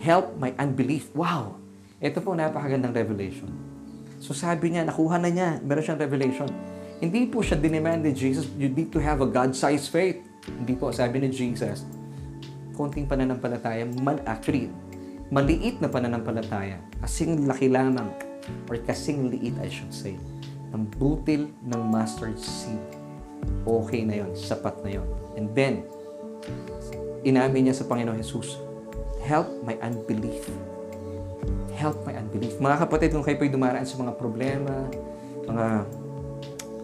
Help 0.00 0.36
my 0.36 0.52
unbelief. 0.60 1.08
Wow! 1.16 1.56
Ito 2.00 2.20
po 2.20 2.36
napakagandang 2.36 2.92
revelation. 2.92 3.48
So 4.20 4.36
sabi 4.36 4.76
niya, 4.76 4.84
nakuha 4.84 5.16
na 5.16 5.32
niya. 5.32 5.60
Meron 5.64 5.80
siyang 5.80 6.00
revelation. 6.00 6.48
Hindi 7.00 7.28
po 7.28 7.44
siya 7.44 7.58
dinemand 7.58 8.06
ni 8.06 8.16
Jesus, 8.16 8.48
you 8.56 8.70
need 8.70 8.88
to 8.94 9.02
have 9.02 9.20
a 9.20 9.28
God-sized 9.28 9.90
faith. 9.90 10.22
Hindi 10.46 10.76
po, 10.76 10.88
sabi 10.92 11.20
ni 11.20 11.28
Jesus, 11.28 11.84
konting 12.76 13.08
pananampalataya, 13.08 13.84
man, 14.00 14.20
actually, 14.24 14.70
maliit 15.32 15.80
na 15.80 15.88
pananampalataya, 15.88 16.78
kasing 17.02 17.48
laki 17.48 17.68
lamang, 17.68 18.08
or 18.68 18.76
kasing 18.84 19.32
liit, 19.32 19.56
I 19.58 19.68
should 19.72 19.92
say, 19.92 20.16
ng 20.72 20.84
butil 21.00 21.48
ng 21.48 21.80
mustard 21.88 22.36
seed. 22.36 22.80
Okay 23.64 24.04
na 24.04 24.24
yon, 24.24 24.32
sapat 24.32 24.80
na 24.84 25.00
yon. 25.00 25.08
And 25.36 25.52
then, 25.52 25.84
inamin 27.24 27.68
niya 27.68 27.74
sa 27.74 27.88
Panginoon 27.88 28.20
Jesus, 28.20 28.60
help 29.24 29.48
my 29.64 29.74
unbelief. 29.80 30.44
Help 31.74 31.98
my 32.06 32.14
unbelief. 32.14 32.54
Mga 32.60 32.76
kapatid, 32.86 33.08
kung 33.16 33.24
kayo 33.24 33.40
po'y 33.40 33.50
dumaraan 33.50 33.82
sa 33.82 33.98
mga 33.98 34.14
problema, 34.14 34.86
mga 35.48 35.88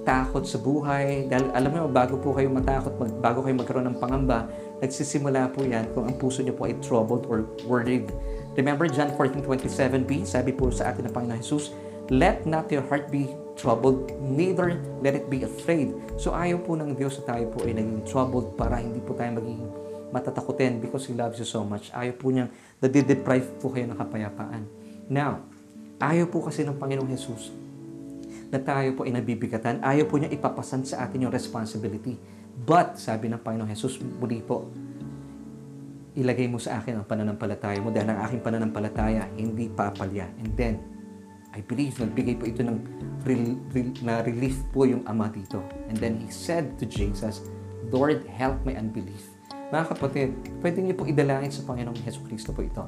takot 0.02 0.42
sa 0.42 0.58
buhay, 0.58 1.28
dahil 1.28 1.52
alam 1.52 1.70
mo, 1.70 1.86
bago 1.86 2.18
po 2.18 2.32
kayo 2.34 2.48
matakot, 2.50 2.96
mag, 2.96 3.12
bago 3.20 3.44
kayo 3.44 3.54
magkaroon 3.54 3.86
ng 3.92 3.98
pangamba, 4.00 4.48
nagsisimula 4.80 5.52
po 5.52 5.62
yan 5.62 5.86
kung 5.92 6.08
ang 6.08 6.16
puso 6.16 6.40
niyo 6.40 6.56
po 6.56 6.66
ay 6.66 6.74
troubled 6.80 7.28
or 7.28 7.46
worried. 7.68 8.08
Remember 8.56 8.88
John 8.90 9.12
14:27b, 9.14 10.26
sabi 10.26 10.50
po 10.56 10.72
sa 10.72 10.90
atin 10.90 11.06
ng 11.06 11.14
Panginoon 11.14 11.38
Jesus, 11.38 11.70
Let 12.10 12.42
not 12.42 12.66
your 12.74 12.82
heart 12.90 13.06
be 13.14 13.30
troubled, 13.54 14.10
neither 14.18 14.82
let 14.98 15.14
it 15.14 15.30
be 15.30 15.46
afraid. 15.46 15.94
So 16.18 16.34
ayaw 16.34 16.66
po 16.66 16.74
ng 16.74 16.98
Diyos 16.98 17.22
na 17.22 17.38
tayo 17.38 17.46
po 17.54 17.62
ay 17.62 17.78
naging 17.78 18.02
troubled 18.02 18.58
para 18.58 18.82
hindi 18.82 18.98
po 18.98 19.14
tayo 19.14 19.38
maging 19.38 19.62
matatakutin 20.10 20.82
because 20.82 21.06
He 21.06 21.14
loves 21.16 21.38
you 21.38 21.48
so 21.48 21.62
much. 21.64 21.90
Ayaw 21.94 22.14
po 22.18 22.30
niyang 22.30 22.50
nadideprive 22.82 23.46
po 23.62 23.70
kayo 23.70 23.90
ng 23.90 23.98
kapayapaan. 23.98 24.62
Now, 25.10 25.42
ayaw 25.98 26.30
po 26.30 26.46
kasi 26.46 26.62
ng 26.62 26.78
Panginoong 26.78 27.10
Jesus 27.10 27.50
na 28.50 28.58
tayo 28.58 28.98
po 28.98 29.06
ay 29.06 29.14
nabibigatan. 29.14 29.78
Ayaw 29.80 30.10
po 30.10 30.18
niya 30.18 30.30
ipapasan 30.34 30.82
sa 30.82 31.06
atin 31.06 31.30
yung 31.30 31.34
responsibility. 31.34 32.18
But, 32.60 32.98
sabi 32.98 33.30
ng 33.30 33.40
Panginoong 33.40 33.70
Jesus, 33.70 34.02
muli 34.02 34.42
po, 34.42 34.66
ilagay 36.18 36.50
mo 36.50 36.58
sa 36.58 36.82
akin 36.82 37.00
ang 37.00 37.06
pananampalataya 37.06 37.78
mo 37.78 37.94
dahil 37.94 38.10
ang 38.10 38.26
aking 38.26 38.42
pananampalataya 38.42 39.30
hindi 39.38 39.70
papalya. 39.70 40.26
And 40.42 40.50
then, 40.58 40.74
I 41.50 41.62
believe 41.62 41.98
nagbigay 41.98 42.38
po 42.38 42.44
ito 42.46 42.62
ng 42.62 42.78
rel- 43.26 43.58
rel- 43.74 43.98
na 44.02 44.22
relief 44.22 44.58
po 44.74 44.86
yung 44.86 45.06
ama 45.06 45.30
dito. 45.30 45.62
And 45.90 45.98
then 45.98 46.18
he 46.18 46.30
said 46.30 46.78
to 46.82 46.86
Jesus, 46.86 47.46
Lord, 47.90 48.26
help 48.26 48.62
my 48.62 48.74
unbelief. 48.74 49.29
Mga 49.70 49.84
kapatid, 49.86 50.34
pwede 50.66 50.82
niyo 50.82 50.98
po 50.98 51.06
idalangin 51.06 51.54
sa 51.54 51.62
Panginoong 51.62 52.02
Heso 52.02 52.18
Kristo 52.26 52.50
po 52.50 52.66
ito. 52.66 52.82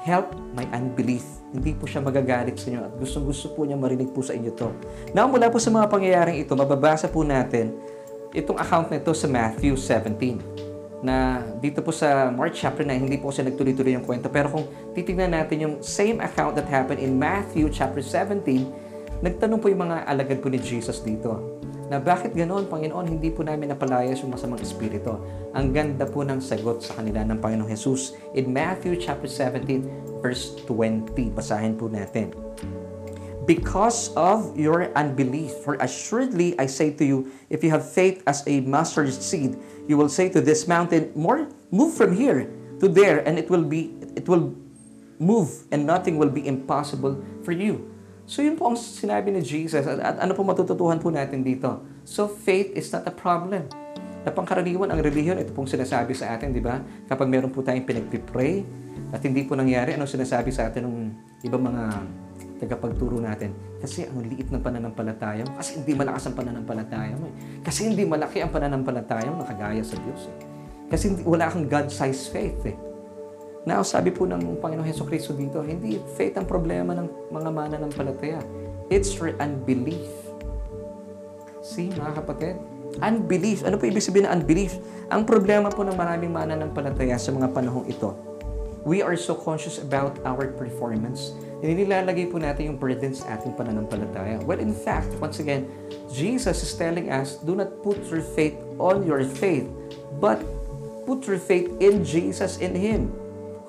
Help 0.00 0.32
my 0.56 0.64
unbelief. 0.72 1.22
Hindi 1.52 1.76
po 1.76 1.84
siya 1.84 2.00
magagalit 2.00 2.56
sa 2.56 2.72
inyo 2.72 2.80
at 2.88 2.92
gustong 2.96 3.28
gusto 3.28 3.52
po 3.52 3.68
niya 3.68 3.76
marinig 3.76 4.10
po 4.16 4.24
sa 4.24 4.32
inyo 4.32 4.50
to. 4.56 4.72
Now, 5.12 5.28
mula 5.28 5.52
po 5.52 5.60
sa 5.60 5.68
mga 5.68 5.92
pangyayaring 5.92 6.40
ito, 6.40 6.56
mababasa 6.56 7.06
po 7.12 7.20
natin 7.20 7.76
itong 8.32 8.56
account 8.56 8.88
na 8.88 8.96
ito 8.96 9.12
sa 9.12 9.28
Matthew 9.28 9.76
17 9.76 11.04
na 11.04 11.44
dito 11.60 11.84
po 11.84 11.92
sa 11.92 12.32
Mark 12.32 12.56
chapter 12.56 12.80
9, 12.80 12.96
hindi 12.96 13.20
po 13.20 13.28
kasi 13.28 13.44
nagtuloy-tuloy 13.44 13.92
yung 13.92 14.06
kwento. 14.08 14.32
Pero 14.32 14.48
kung 14.48 14.64
titignan 14.96 15.36
natin 15.36 15.68
yung 15.68 15.74
same 15.84 16.16
account 16.24 16.56
that 16.56 16.64
happened 16.64 17.02
in 17.04 17.20
Matthew 17.20 17.68
chapter 17.68 18.00
17, 18.00 19.20
nagtanong 19.20 19.60
po 19.60 19.68
yung 19.68 19.84
mga 19.84 20.08
alagad 20.08 20.40
po 20.40 20.48
ni 20.48 20.56
Jesus 20.56 21.04
dito 21.04 21.60
na 21.92 22.00
bakit 22.00 22.32
ganoon, 22.32 22.72
Panginoon, 22.72 23.04
hindi 23.04 23.28
po 23.28 23.44
namin 23.44 23.68
napalayas 23.68 24.24
yung 24.24 24.32
masamang 24.32 24.64
espiritu. 24.64 25.12
Ang 25.52 25.76
ganda 25.76 26.08
po 26.08 26.24
ng 26.24 26.40
sagot 26.40 26.80
sa 26.80 26.96
kanila 26.96 27.20
ng 27.20 27.36
Panginoong 27.36 27.68
Jesus. 27.68 28.16
In 28.32 28.48
Matthew 28.48 28.96
chapter 28.96 29.28
17, 29.28 30.24
verse 30.24 30.56
20, 30.64 31.12
basahin 31.36 31.76
po 31.76 31.92
natin. 31.92 32.32
Because 33.44 34.08
of 34.16 34.56
your 34.56 34.88
unbelief, 34.96 35.52
for 35.60 35.76
assuredly 35.84 36.56
I 36.56 36.64
say 36.64 36.96
to 36.96 37.04
you, 37.04 37.28
if 37.52 37.60
you 37.60 37.68
have 37.68 37.84
faith 37.84 38.24
as 38.24 38.40
a 38.48 38.64
mustard 38.64 39.12
seed, 39.12 39.60
you 39.84 40.00
will 40.00 40.08
say 40.08 40.32
to 40.32 40.40
this 40.40 40.64
mountain, 40.64 41.12
more 41.12 41.44
move 41.68 41.92
from 41.92 42.16
here 42.16 42.48
to 42.80 42.88
there, 42.88 43.20
and 43.28 43.36
it 43.36 43.52
will 43.52 43.68
be 43.68 43.92
it 44.16 44.24
will 44.24 44.56
move, 45.20 45.68
and 45.68 45.84
nothing 45.84 46.16
will 46.16 46.32
be 46.32 46.46
impossible 46.48 47.20
for 47.44 47.52
you. 47.52 47.91
So 48.32 48.40
yun 48.40 48.56
po 48.56 48.72
ang 48.72 48.80
sinabi 48.80 49.28
ni 49.28 49.44
Jesus. 49.44 49.84
At, 49.84 50.00
at 50.00 50.16
ano 50.24 50.32
po 50.32 50.40
matututuhan 50.40 50.96
po 50.96 51.12
natin 51.12 51.44
dito? 51.44 51.84
So 52.08 52.32
faith 52.32 52.72
is 52.72 52.88
not 52.88 53.04
a 53.04 53.12
problem. 53.12 53.68
Na 54.24 54.32
pangkaraniwan, 54.32 54.88
ang 54.88 55.04
relihiyon, 55.04 55.36
ito 55.36 55.52
pong 55.52 55.68
sinasabi 55.68 56.16
sa 56.16 56.32
atin, 56.32 56.56
di 56.56 56.64
ba? 56.64 56.80
Kapag 57.12 57.28
meron 57.28 57.52
po 57.52 57.60
tayong 57.60 57.84
pinagpipray 57.84 58.64
at 59.12 59.20
hindi 59.20 59.44
po 59.44 59.52
nangyari, 59.52 59.92
ano 59.92 60.08
sinasabi 60.08 60.48
sa 60.48 60.72
atin 60.72 60.88
ng 60.88 60.96
ibang 61.44 61.60
mga 61.60 61.84
tagapagturo 62.64 63.20
natin. 63.20 63.52
Kasi 63.84 64.08
ang 64.08 64.24
liit 64.24 64.48
ng 64.48 64.64
pananampalataya 64.64 65.44
mo. 65.44 65.52
Kasi 65.60 65.84
hindi 65.84 65.92
malakas 65.92 66.32
ang 66.32 66.36
pananampalataya 66.38 67.14
mo. 67.20 67.28
Eh. 67.28 67.34
Kasi 67.60 67.92
hindi 67.92 68.08
malaki 68.08 68.40
ang 68.40 68.48
pananampalataya 68.48 69.28
mo 69.28 69.44
nakagaya 69.44 69.84
sa 69.84 70.00
Diyos. 70.00 70.32
Eh. 70.32 70.36
Kasi 70.88 71.04
hindi, 71.12 71.20
wala 71.28 71.52
kang 71.52 71.68
God-sized 71.68 72.32
faith. 72.32 72.64
Eh. 72.64 72.91
Now, 73.62 73.86
sabi 73.86 74.10
po 74.10 74.26
ng 74.26 74.58
Panginoong 74.58 74.86
Heso 74.86 75.06
Kristo 75.06 75.30
dito, 75.30 75.62
hindi 75.62 75.94
faith 76.18 76.34
ang 76.34 76.50
problema 76.50 76.98
ng 76.98 77.30
mga 77.30 77.48
mananampalataya. 77.54 78.42
It's 78.90 79.14
your 79.14 79.38
unbelief. 79.38 80.10
See, 81.62 81.94
mga 81.94 82.18
kapatid? 82.18 82.58
Unbelief. 82.98 83.62
Ano 83.62 83.78
po 83.78 83.86
ibig 83.86 84.02
sabihin 84.02 84.26
ng 84.26 84.42
unbelief? 84.42 84.74
Ang 85.14 85.22
problema 85.22 85.70
po 85.70 85.86
ng 85.86 85.94
maraming 85.94 86.34
mananampalataya 86.34 87.14
sa 87.22 87.30
mga 87.30 87.54
panahong 87.54 87.86
ito, 87.86 88.10
we 88.82 88.98
are 88.98 89.14
so 89.14 89.30
conscious 89.30 89.78
about 89.78 90.18
our 90.26 90.50
performance. 90.58 91.30
Nilalagay 91.62 92.34
po 92.34 92.42
natin 92.42 92.74
yung 92.74 92.78
burden 92.82 93.14
sa 93.14 93.38
ating 93.38 93.54
pananampalataya. 93.54 94.42
Well, 94.42 94.58
in 94.58 94.74
fact, 94.74 95.14
once 95.22 95.38
again, 95.38 95.70
Jesus 96.10 96.66
is 96.66 96.74
telling 96.74 97.14
us, 97.14 97.38
do 97.38 97.54
not 97.54 97.78
put 97.86 98.02
your 98.10 98.26
faith 98.34 98.58
on 98.82 99.06
your 99.06 99.22
faith, 99.22 99.70
but 100.18 100.42
put 101.06 101.22
your 101.30 101.38
faith 101.38 101.70
in 101.78 102.02
Jesus, 102.02 102.58
in 102.58 102.74
Him, 102.74 103.14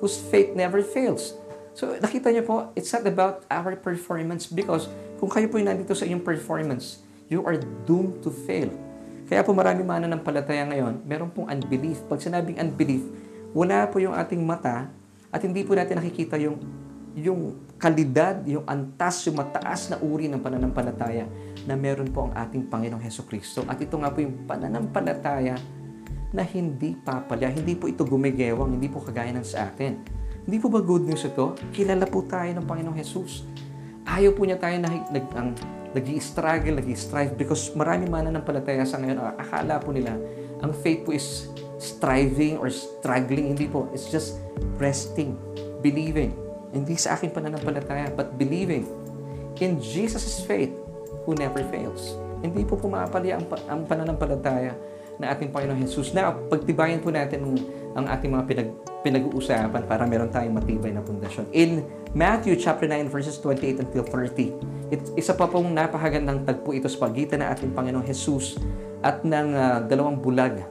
whose 0.04 0.20
faith 0.20 0.52
never 0.52 0.84
fails. 0.84 1.32
So, 1.72 1.96
nakita 1.96 2.28
niyo 2.28 2.44
po, 2.44 2.68
it's 2.76 2.92
not 2.92 3.08
about 3.08 3.48
our 3.48 3.72
performance 3.72 4.44
because 4.44 4.92
kung 5.16 5.32
kayo 5.32 5.48
po 5.48 5.56
nandito 5.56 5.96
sa 5.96 6.04
inyong 6.04 6.20
performance, 6.20 7.00
you 7.32 7.40
are 7.48 7.56
doomed 7.88 8.20
to 8.20 8.28
fail. 8.28 8.68
Kaya 9.24 9.40
po 9.40 9.56
marami 9.56 9.80
mananampalataya 9.80 10.68
ngayon, 10.68 11.00
meron 11.08 11.32
pong 11.32 11.48
unbelief. 11.48 12.04
Pag 12.04 12.20
sinabing 12.20 12.60
unbelief, 12.60 13.08
wala 13.56 13.88
po 13.88 13.96
yung 13.96 14.12
ating 14.12 14.44
mata 14.44 14.92
at 15.32 15.40
hindi 15.40 15.64
po 15.64 15.72
natin 15.72 15.96
nakikita 15.96 16.36
yung 16.36 16.60
yung 17.14 17.56
kalidad, 17.78 18.42
yung 18.42 18.66
antas, 18.66 19.22
yung 19.30 19.38
mataas 19.38 19.86
na 19.86 19.96
uri 20.02 20.26
ng 20.26 20.42
pananampalataya 20.42 21.30
na 21.62 21.78
meron 21.78 22.10
po 22.10 22.26
ang 22.26 22.34
ating 22.34 22.66
Panginoong 22.66 23.00
Heso 23.00 23.22
Kristo. 23.22 23.62
At 23.70 23.78
ito 23.78 23.94
nga 23.96 24.10
po 24.10 24.18
yung 24.18 24.44
pananampalataya 24.50 25.54
na 26.34 26.42
hindi 26.42 26.98
papalya, 26.98 27.46
hindi 27.46 27.78
po 27.78 27.86
ito 27.86 28.02
gumigewang, 28.02 28.74
hindi 28.74 28.90
po 28.90 28.98
kagaya 28.98 29.30
ng 29.30 29.46
sa 29.46 29.70
atin. 29.70 30.02
Hindi 30.44 30.58
po 30.58 30.66
ba 30.66 30.82
good 30.82 31.06
news 31.06 31.22
ito? 31.22 31.54
Kilala 31.70 32.04
po 32.10 32.26
tayo 32.26 32.50
ng 32.58 32.66
Panginoong 32.66 32.98
Jesus. 32.98 33.46
Ayaw 34.04 34.34
po 34.34 34.42
niya 34.44 34.58
tayo 34.58 34.76
na 34.82 34.90
nag, 34.90 35.26
ang, 35.32 35.54
nag-i-struggle, 35.94 36.82
nag-i-strive 36.82 37.38
because 37.38 37.70
marami 37.78 38.10
mananampalataya 38.10 38.82
sa 38.82 38.98
ngayon, 38.98 39.38
akala 39.38 39.78
po 39.78 39.94
nila, 39.94 40.18
ang 40.58 40.74
faith 40.74 41.06
po 41.06 41.14
is 41.14 41.48
striving 41.78 42.58
or 42.58 42.66
struggling. 42.68 43.54
Hindi 43.54 43.70
po. 43.70 43.86
It's 43.94 44.10
just 44.10 44.42
resting, 44.76 45.38
believing. 45.80 46.34
Hindi 46.74 46.98
sa 46.98 47.14
aking 47.14 47.30
pananampalataya, 47.30 48.10
but 48.10 48.34
believing 48.34 48.90
in 49.62 49.78
Jesus' 49.78 50.42
faith 50.42 50.74
who 51.24 51.38
never 51.38 51.62
fails. 51.70 52.18
Hindi 52.42 52.66
po 52.66 52.74
pumapalya 52.74 53.38
ang, 53.38 53.46
ang 53.70 53.80
pananampalataya 53.86 54.74
na 55.18 55.30
ating 55.32 55.50
Panginoon 55.50 55.78
Jesus. 55.82 56.10
Na 56.10 56.32
pagtibayan 56.32 56.98
po 56.98 57.10
natin 57.10 57.44
ang, 57.44 57.54
ang 57.94 58.04
ating 58.10 58.30
mga 58.30 58.44
pinag, 58.46 58.70
pinag-uusapan 59.04 59.82
para 59.86 60.02
meron 60.08 60.30
tayong 60.32 60.54
matibay 60.56 60.90
na 60.90 61.04
pundasyon. 61.04 61.46
In 61.54 61.84
Matthew 62.16 62.56
chapter 62.58 62.88
9 62.88 63.10
verses 63.10 63.38
28 63.38 63.84
until 63.84 64.04
30, 64.06 64.94
it, 64.94 65.02
isa 65.14 65.34
pa 65.34 65.46
pong 65.46 65.70
napakagandang 65.70 66.42
tagpo 66.46 66.74
ito 66.74 66.88
sa 66.90 67.06
pagitan 67.06 67.42
ng 67.42 67.48
ating 67.52 67.70
Panginoong 67.74 68.06
Jesus 68.06 68.58
at 69.04 69.22
ng 69.22 69.48
uh, 69.52 69.78
dalawang 69.84 70.16
bulag 70.16 70.64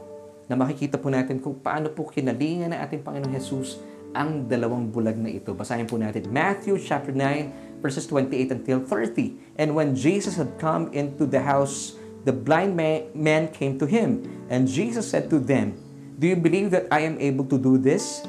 na 0.49 0.55
makikita 0.59 0.99
po 0.99 1.07
natin 1.07 1.39
kung 1.39 1.55
paano 1.61 1.93
po 1.93 2.09
kinalingan 2.09 2.73
ng 2.75 2.79
ating 2.83 3.01
Panginoong 3.05 3.33
Jesus 3.35 3.79
ang 4.13 4.45
dalawang 4.45 4.93
bulag 4.93 5.17
na 5.17 5.29
ito. 5.29 5.57
Basahin 5.57 5.89
po 5.89 5.97
natin 5.97 6.29
Matthew 6.29 6.77
chapter 6.77 7.09
9 7.09 7.81
verses 7.81 8.05
28 8.07 8.61
until 8.61 8.79
30. 8.85 9.57
And 9.57 9.73
when 9.73 9.97
Jesus 9.97 10.37
had 10.37 10.55
come 10.61 10.93
into 10.93 11.25
the 11.25 11.41
house, 11.41 11.97
the 12.23 12.31
blind 12.31 12.75
man 12.75 13.43
came 13.51 13.79
to 13.79 13.85
him. 13.85 14.23
And 14.49 14.67
Jesus 14.67 15.07
said 15.09 15.29
to 15.29 15.39
them, 15.39 15.75
Do 16.19 16.27
you 16.27 16.35
believe 16.35 16.71
that 16.71 16.87
I 16.91 17.03
am 17.03 17.19
able 17.19 17.45
to 17.51 17.57
do 17.57 17.77
this? 17.77 18.23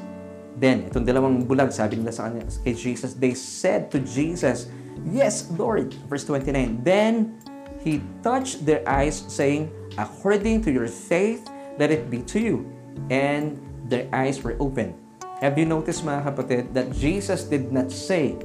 Then, 0.55 0.87
itong 0.87 1.03
dalawang 1.03 1.43
bulag, 1.43 1.75
sabi 1.75 1.99
nila 1.99 2.15
sa 2.15 2.31
kanya, 2.31 2.47
kay 2.63 2.71
Jesus, 2.71 3.11
they 3.15 3.35
said 3.35 3.91
to 3.91 3.99
Jesus, 3.99 4.71
Yes, 5.03 5.51
Lord. 5.59 5.91
Verse 6.07 6.23
29, 6.23 6.79
Then 6.83 7.35
he 7.83 7.99
touched 8.23 8.63
their 8.63 8.79
eyes, 8.87 9.27
saying, 9.27 9.67
According 9.99 10.63
to 10.63 10.71
your 10.71 10.87
faith, 10.87 11.43
let 11.75 11.91
it 11.91 12.07
be 12.07 12.23
to 12.31 12.39
you. 12.39 12.63
And 13.11 13.59
their 13.91 14.07
eyes 14.15 14.39
were 14.39 14.55
opened. 14.63 14.95
Have 15.43 15.59
you 15.59 15.67
noticed, 15.67 16.07
mga 16.07 16.23
kapatid, 16.23 16.63
that 16.71 16.95
Jesus 16.95 17.43
did 17.43 17.75
not 17.75 17.91
say, 17.91 18.39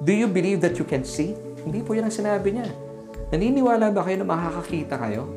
Do 0.00 0.12
you 0.16 0.26
believe 0.26 0.64
that 0.64 0.80
you 0.80 0.88
can 0.88 1.04
see? 1.04 1.36
Hindi 1.68 1.84
po 1.84 1.92
yan 1.92 2.08
ang 2.08 2.16
sinabi 2.16 2.56
niya. 2.56 2.87
Naniniwala 3.28 3.92
ba 3.92 4.00
kayo 4.08 4.24
na 4.24 4.26
makakakita 4.28 4.96
kayo? 4.96 5.28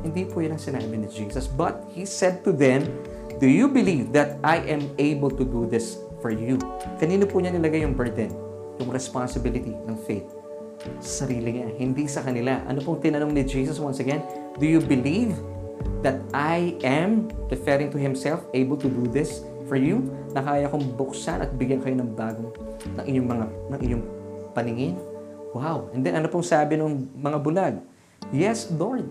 Hindi 0.00 0.24
po 0.24 0.40
yan 0.40 0.56
ang 0.56 0.62
sinabi 0.62 0.96
ni 0.96 1.08
Jesus. 1.12 1.44
But 1.44 1.84
He 1.92 2.08
said 2.08 2.40
to 2.48 2.56
them, 2.56 2.88
Do 3.36 3.44
you 3.50 3.68
believe 3.68 4.16
that 4.16 4.40
I 4.40 4.64
am 4.64 4.88
able 4.96 5.28
to 5.28 5.44
do 5.44 5.68
this 5.68 6.00
for 6.24 6.32
you? 6.32 6.56
Kanino 6.96 7.28
po 7.28 7.44
niya 7.44 7.52
nilagay 7.52 7.84
yung 7.84 7.92
burden? 7.92 8.32
Yung 8.80 8.88
responsibility 8.88 9.76
ng 9.76 9.96
faith? 10.08 10.24
Sa 11.04 11.28
sarili 11.28 11.60
niya, 11.60 11.68
hindi 11.76 12.08
sa 12.08 12.24
kanila. 12.24 12.64
Ano 12.64 12.80
pong 12.80 13.04
tinanong 13.04 13.36
ni 13.36 13.44
Jesus 13.44 13.76
once 13.76 14.00
again? 14.00 14.24
Do 14.56 14.64
you 14.64 14.80
believe 14.80 15.36
that 16.00 16.24
I 16.32 16.80
am, 16.80 17.28
referring 17.52 17.92
to 17.92 18.00
Himself, 18.00 18.40
able 18.56 18.80
to 18.80 18.88
do 18.88 19.04
this 19.04 19.44
for 19.68 19.76
you? 19.76 20.00
Na 20.32 20.40
kaya 20.40 20.72
kong 20.72 20.96
buksan 20.96 21.44
at 21.44 21.52
bigyan 21.60 21.84
kayo 21.84 21.92
ng 22.00 22.16
bagong, 22.16 22.56
ng 22.96 23.04
inyong 23.04 23.28
mga, 23.28 23.44
ng 23.68 23.80
inyong 23.84 24.04
paningin? 24.56 24.96
Wow! 25.54 25.94
And 25.94 26.02
then 26.02 26.18
ano 26.18 26.26
pong 26.26 26.42
sabi 26.42 26.74
ng 26.74 27.14
mga 27.14 27.38
bulag? 27.38 27.74
Yes, 28.34 28.66
Lord. 28.74 29.06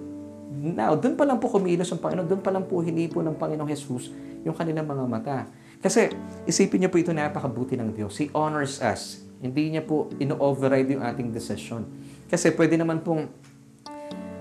Now, 0.54 0.94
doon 0.94 1.16
pa 1.16 1.24
lang 1.24 1.40
po 1.40 1.48
kumilos 1.50 1.90
ang 1.90 2.04
Panginoon, 2.04 2.28
doon 2.28 2.44
pa 2.44 2.52
lang 2.52 2.68
po 2.68 2.84
hinipo 2.84 3.24
ng 3.24 3.40
Panginoong 3.40 3.72
Jesus 3.72 4.12
yung 4.44 4.54
kanilang 4.54 4.86
mga 4.86 5.04
mata. 5.08 5.38
Kasi 5.80 6.12
isipin 6.44 6.84
niyo 6.84 6.90
po 6.92 7.00
ito 7.00 7.16
napakabuti 7.16 7.80
ng 7.80 7.96
Diyos. 7.96 8.20
He 8.20 8.28
honors 8.36 8.84
us. 8.84 9.24
Hindi 9.40 9.76
niya 9.76 9.84
po 9.84 10.12
ino-override 10.20 11.00
yung 11.00 11.04
ating 11.04 11.32
decision. 11.32 11.88
Kasi 12.28 12.52
pwede 12.56 12.76
naman 12.76 13.04
pong 13.04 13.32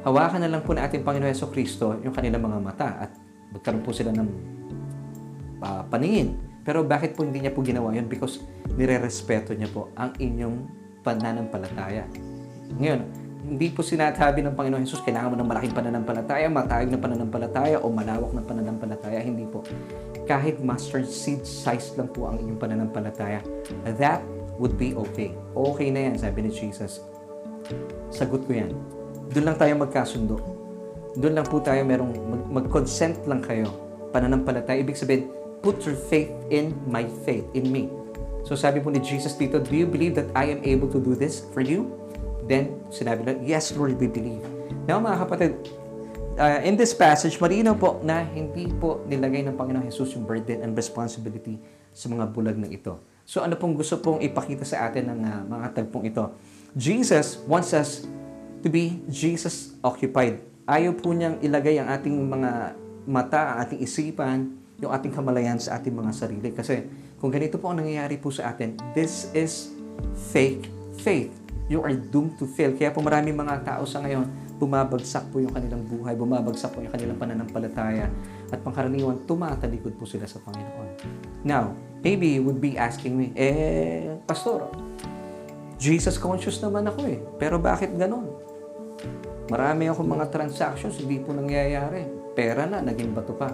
hawakan 0.02 0.42
na 0.42 0.50
lang 0.50 0.62
po 0.66 0.75
na 0.75 0.87
ating 0.90 1.06
Panginoon 1.06 1.30
Yeso 1.30 1.50
Kristo 1.54 1.99
yung 2.02 2.14
kanilang 2.14 2.42
mga 2.42 2.59
mata 2.59 2.88
at 3.06 3.11
magkaroon 3.54 3.82
po 3.87 3.94
sila 3.94 4.11
ng 4.11 4.28
uh, 5.62 5.82
paningin. 5.87 6.35
Pero 6.62 6.87
bakit 6.87 7.14
po 7.14 7.26
hindi 7.26 7.42
niya 7.42 7.54
po 7.54 7.62
ginawa 7.62 7.90
yun? 7.94 8.06
Because 8.06 8.42
nire-respeto 8.75 9.54
niya 9.54 9.71
po 9.71 9.90
ang 9.99 10.14
inyong 10.18 10.81
pananampalataya. 11.02 12.06
Ngayon, 12.78 13.02
hindi 13.42 13.75
po 13.75 13.82
sinatabi 13.82 14.38
ng 14.47 14.54
Panginoon 14.54 14.87
Jesus, 14.87 15.02
kailangan 15.02 15.35
mo 15.35 15.37
ng 15.42 15.49
malaking 15.50 15.75
pananampalataya, 15.75 16.47
matayag 16.47 16.88
na 16.94 16.99
pananampalataya, 16.99 17.76
o 17.82 17.90
malawak 17.90 18.30
na 18.30 18.42
pananampalataya. 18.42 19.18
Hindi 19.18 19.44
po. 19.50 19.66
Kahit 20.30 20.62
mustard 20.62 21.11
seed 21.11 21.42
size 21.42 21.99
lang 21.99 22.06
po 22.14 22.30
ang 22.30 22.38
inyong 22.38 22.61
pananampalataya, 22.62 23.42
that 23.99 24.23
would 24.62 24.78
be 24.78 24.94
okay. 24.94 25.35
Okay 25.59 25.90
na 25.90 26.06
yan, 26.06 26.14
sabi 26.14 26.47
ni 26.47 26.50
Jesus. 26.54 27.02
Sagot 28.14 28.47
ko 28.47 28.54
yan. 28.54 28.71
Doon 29.35 29.50
lang 29.50 29.59
tayo 29.59 29.75
magkasundo. 29.75 30.38
Doon 31.18 31.35
lang 31.35 31.46
po 31.50 31.59
tayo 31.59 31.83
merong 31.83 32.14
mag- 32.14 32.62
mag-consent 32.62 33.18
lang 33.26 33.42
kayo. 33.42 33.66
Pananampalataya. 34.14 34.79
Ibig 34.87 34.94
sabihin, 34.94 35.26
put 35.66 35.83
your 35.83 35.98
faith 35.98 36.31
in 36.55 36.70
my 36.87 37.03
faith, 37.26 37.44
in 37.59 37.66
me. 37.74 37.90
So 38.42 38.59
sabi 38.59 38.83
po 38.83 38.90
ni 38.90 38.98
Jesus 38.98 39.38
dito, 39.38 39.62
do 39.62 39.72
you 39.72 39.87
believe 39.87 40.18
that 40.18 40.31
I 40.35 40.50
am 40.50 40.61
able 40.66 40.90
to 40.90 40.98
do 40.98 41.14
this 41.14 41.46
for 41.55 41.62
you? 41.62 42.02
Then, 42.46 42.83
sinabi 42.90 43.22
na, 43.22 43.33
Yes, 43.38 43.70
Lord, 43.74 43.94
we 44.02 44.11
believe. 44.11 44.42
Now, 44.90 44.98
mga 44.98 45.16
kapatid, 45.26 45.52
uh, 46.35 46.61
in 46.66 46.74
this 46.74 46.90
passage, 46.90 47.38
marino 47.38 47.78
po 47.78 48.02
na 48.02 48.26
hindi 48.26 48.66
po 48.66 49.07
nilagay 49.07 49.46
ng 49.46 49.55
Panginoong 49.55 49.87
Jesus 49.87 50.18
yung 50.18 50.26
burden 50.26 50.66
and 50.66 50.74
responsibility 50.74 51.62
sa 51.94 52.11
mga 52.11 52.35
bulag 52.35 52.59
ng 52.59 52.70
ito. 52.74 52.98
So, 53.22 53.46
ano 53.46 53.55
pong 53.55 53.78
gusto 53.78 54.02
pong 54.02 54.18
ipakita 54.18 54.66
sa 54.66 54.90
atin 54.90 55.14
ng 55.14 55.20
uh, 55.22 55.40
mga 55.46 55.66
tagpong 55.78 56.05
ito? 56.11 56.35
Jesus 56.74 57.38
wants 57.46 57.70
us 57.70 58.02
to 58.64 58.66
be 58.66 58.98
Jesus 59.07 59.78
occupied. 59.87 60.42
Ayaw 60.66 60.98
po 60.98 61.14
niyang 61.14 61.38
ilagay 61.38 61.78
ang 61.78 61.94
ating 61.94 62.14
mga 62.14 62.74
mata, 63.07 63.55
ang 63.55 63.59
ating 63.66 63.81
isipan, 63.83 64.38
yung 64.83 64.90
ating 64.90 65.14
kamalayan 65.14 65.62
sa 65.62 65.78
ating 65.78 65.94
mga 65.94 66.11
sarili. 66.11 66.50
Kasi 66.50 66.90
kung 67.22 67.30
ganito 67.30 67.54
po 67.62 67.70
ang 67.70 67.78
nangyayari 67.78 68.18
po 68.18 68.35
sa 68.35 68.50
atin, 68.50 68.74
this 68.98 69.30
is 69.30 69.70
fake 70.35 70.66
faith 70.98 71.30
you 71.70 71.80
are 71.80 71.94
doomed 71.94 72.37
to 72.37 72.44
fail. 72.44 72.74
Kaya 72.76 72.92
po 72.92 73.00
maraming 73.00 73.32
mga 73.32 73.64
tao 73.64 73.88
sa 73.88 74.04
ngayon, 74.04 74.28
bumabagsak 74.61 75.32
po 75.32 75.40
yung 75.40 75.56
kanilang 75.56 75.80
buhay, 75.88 76.12
bumabagsak 76.12 76.74
po 76.74 76.85
yung 76.85 76.92
kanilang 76.92 77.16
pananampalataya, 77.16 78.12
at 78.52 78.61
pangkaraniwan, 78.61 79.24
tumatalikod 79.24 79.96
po 79.96 80.04
sila 80.04 80.28
sa 80.28 80.37
Panginoon. 80.44 80.88
Now, 81.48 81.72
maybe 82.04 82.37
you 82.37 82.44
would 82.44 82.61
be 82.61 82.76
asking 82.76 83.16
me, 83.16 83.32
eh, 83.32 84.20
Pastor, 84.28 84.68
Jesus 85.80 86.20
conscious 86.20 86.61
naman 86.61 86.87
ako 86.87 87.00
eh, 87.08 87.18
pero 87.40 87.56
bakit 87.56 87.90
ganon? 87.96 88.28
Marami 89.48 89.88
akong 89.88 90.06
mga 90.06 90.30
transactions, 90.30 91.00
hindi 91.00 91.18
po 91.18 91.35
nangyayari. 91.35 92.06
Pera 92.37 92.68
na, 92.68 92.85
naging 92.85 93.16
bato 93.16 93.35
pa. 93.35 93.50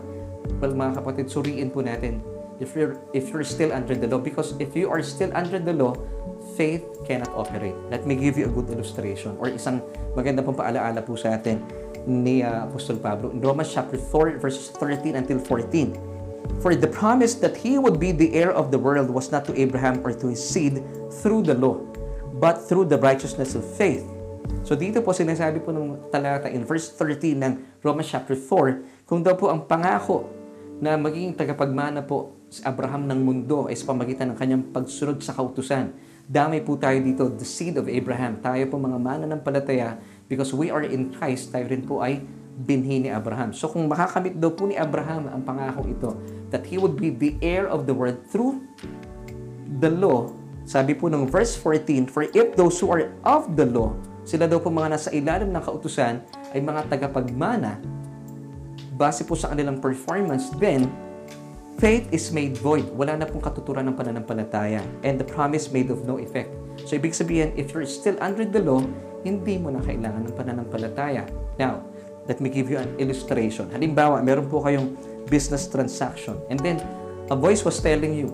Well, 0.59 0.75
mga 0.75 1.03
kapatid, 1.03 1.31
suriin 1.31 1.71
po 1.71 1.81
natin 1.81 2.38
if 2.61 2.75
you're, 2.75 2.99
if 3.15 3.31
you're 3.31 3.47
still 3.47 3.73
under 3.73 3.95
the 3.95 4.07
law. 4.07 4.19
Because 4.19 4.55
if 4.59 4.75
you 4.75 4.91
are 4.91 5.03
still 5.03 5.31
under 5.35 5.59
the 5.59 5.73
law, 5.73 5.95
faith 6.57 6.85
cannot 7.07 7.31
operate. 7.35 7.75
Let 7.91 8.07
me 8.07 8.17
give 8.17 8.39
you 8.39 8.47
a 8.47 8.53
good 8.53 8.71
illustration 8.71 9.37
or 9.39 9.51
isang 9.51 9.83
maganda 10.19 10.43
pong 10.43 10.59
paalaala 10.59 11.05
po 11.07 11.15
sa 11.15 11.39
atin 11.39 11.63
ni 12.09 12.43
uh, 12.43 12.67
Apostol 12.67 12.99
Pablo 12.99 13.31
in 13.31 13.39
Romans 13.39 13.71
chapter 13.71 13.99
4 14.01 14.43
verses 14.43 14.73
13 14.75 15.15
until 15.15 15.39
14. 15.39 15.95
For 16.59 16.75
the 16.75 16.89
promise 16.89 17.37
that 17.45 17.55
he 17.55 17.77
would 17.77 18.01
be 18.01 18.11
the 18.11 18.33
heir 18.35 18.51
of 18.51 18.73
the 18.73 18.81
world 18.81 19.13
was 19.13 19.31
not 19.31 19.45
to 19.47 19.55
Abraham 19.55 20.01
or 20.03 20.11
to 20.17 20.27
his 20.33 20.41
seed 20.41 20.81
through 21.21 21.45
the 21.45 21.55
law, 21.55 21.79
but 22.41 22.59
through 22.59 22.89
the 22.89 22.99
righteousness 22.99 23.55
of 23.55 23.63
faith. 23.63 24.03
So 24.65 24.75
dito 24.75 25.05
po 25.05 25.13
sinasabi 25.13 25.61
po 25.61 25.71
ng 25.71 26.09
talata 26.09 26.49
in 26.49 26.65
verse 26.65 26.89
13 26.91 27.37
ng 27.39 27.53
Romans 27.85 28.09
chapter 28.09 28.35
4, 28.35 29.07
kung 29.07 29.21
daw 29.21 29.37
po 29.37 29.53
ang 29.53 29.69
pangako 29.69 30.27
na 30.81 30.97
magiging 30.97 31.37
tagapagmana 31.37 32.01
po 32.03 32.38
si 32.49 32.65
Abraham 32.65 33.05
ng 33.09 33.21
mundo 33.21 33.69
ay 33.69 33.77
sa 33.77 33.93
pamagitan 33.93 34.33
ng 34.33 34.39
kanyang 34.41 34.65
pagsunod 34.73 35.21
sa 35.21 35.37
kautusan 35.37 35.93
Dami 36.29 36.61
po 36.61 36.77
tayo 36.77 37.01
dito, 37.01 37.25
the 37.33 37.49
seed 37.49 37.81
of 37.81 37.89
Abraham. 37.89 38.37
Tayo 38.45 38.69
po 38.69 38.77
mga 38.77 39.01
mananampalataya 39.01 39.97
because 40.29 40.53
we 40.53 40.69
are 40.69 40.85
in 40.85 41.09
Christ, 41.09 41.57
tayo 41.57 41.65
rin 41.73 41.81
po 41.81 42.05
ay 42.05 42.21
binhi 42.69 43.01
ni 43.01 43.09
Abraham. 43.09 43.57
So 43.57 43.73
kung 43.73 43.89
makakamit 43.89 44.37
daw 44.37 44.53
po 44.53 44.69
ni 44.69 44.77
Abraham 44.77 45.25
ang 45.33 45.41
pangako 45.41 45.89
ito, 45.89 46.11
that 46.53 46.69
he 46.69 46.77
would 46.77 47.01
be 47.01 47.09
the 47.09 47.33
heir 47.41 47.65
of 47.65 47.89
the 47.89 47.97
world 47.97 48.21
through 48.29 48.61
the 49.81 49.89
law, 49.89 50.29
sabi 50.69 50.93
po 50.93 51.09
ng 51.09 51.25
verse 51.25 51.57
14, 51.57 52.13
For 52.13 52.29
if 52.37 52.53
those 52.61 52.77
who 52.77 52.93
are 52.93 53.09
of 53.25 53.57
the 53.57 53.65
law, 53.65 53.97
sila 54.29 54.45
daw 54.45 54.61
po 54.61 54.69
mga 54.69 55.01
nasa 55.01 55.09
ilalim 55.17 55.49
ng 55.49 55.65
kautusan, 55.65 56.21
ay 56.53 56.61
mga 56.61 56.93
tagapagmana, 56.93 57.81
base 59.01 59.25
po 59.25 59.33
sa 59.33 59.49
kanilang 59.49 59.81
performance, 59.81 60.53
then 60.61 60.93
faith 61.79 62.11
is 62.11 62.35
made 62.35 62.59
void. 62.59 62.87
Wala 62.99 63.23
na 63.23 63.27
pong 63.27 63.43
katuturan 63.43 63.87
ng 63.87 63.95
pananampalataya. 63.95 64.83
And 65.07 65.15
the 65.17 65.27
promise 65.27 65.71
made 65.71 65.95
of 65.95 66.03
no 66.05 66.19
effect. 66.19 66.51
So, 66.87 66.99
ibig 66.99 67.15
sabihin, 67.15 67.55
if 67.55 67.71
you're 67.71 67.87
still 67.87 68.19
under 68.19 68.43
the 68.43 68.63
law, 68.63 68.83
hindi 69.23 69.59
mo 69.59 69.71
na 69.71 69.83
kailangan 69.83 70.27
ng 70.27 70.35
pananampalataya. 70.35 71.27
Now, 71.59 71.83
let 72.27 72.43
me 72.43 72.51
give 72.51 72.71
you 72.71 72.83
an 72.83 72.91
illustration. 72.99 73.71
Halimbawa, 73.71 74.23
meron 74.23 74.51
po 74.51 74.63
kayong 74.63 74.95
business 75.31 75.71
transaction. 75.71 76.39
And 76.51 76.59
then, 76.59 76.83
a 77.31 77.37
voice 77.39 77.63
was 77.63 77.79
telling 77.79 78.15
you, 78.15 78.31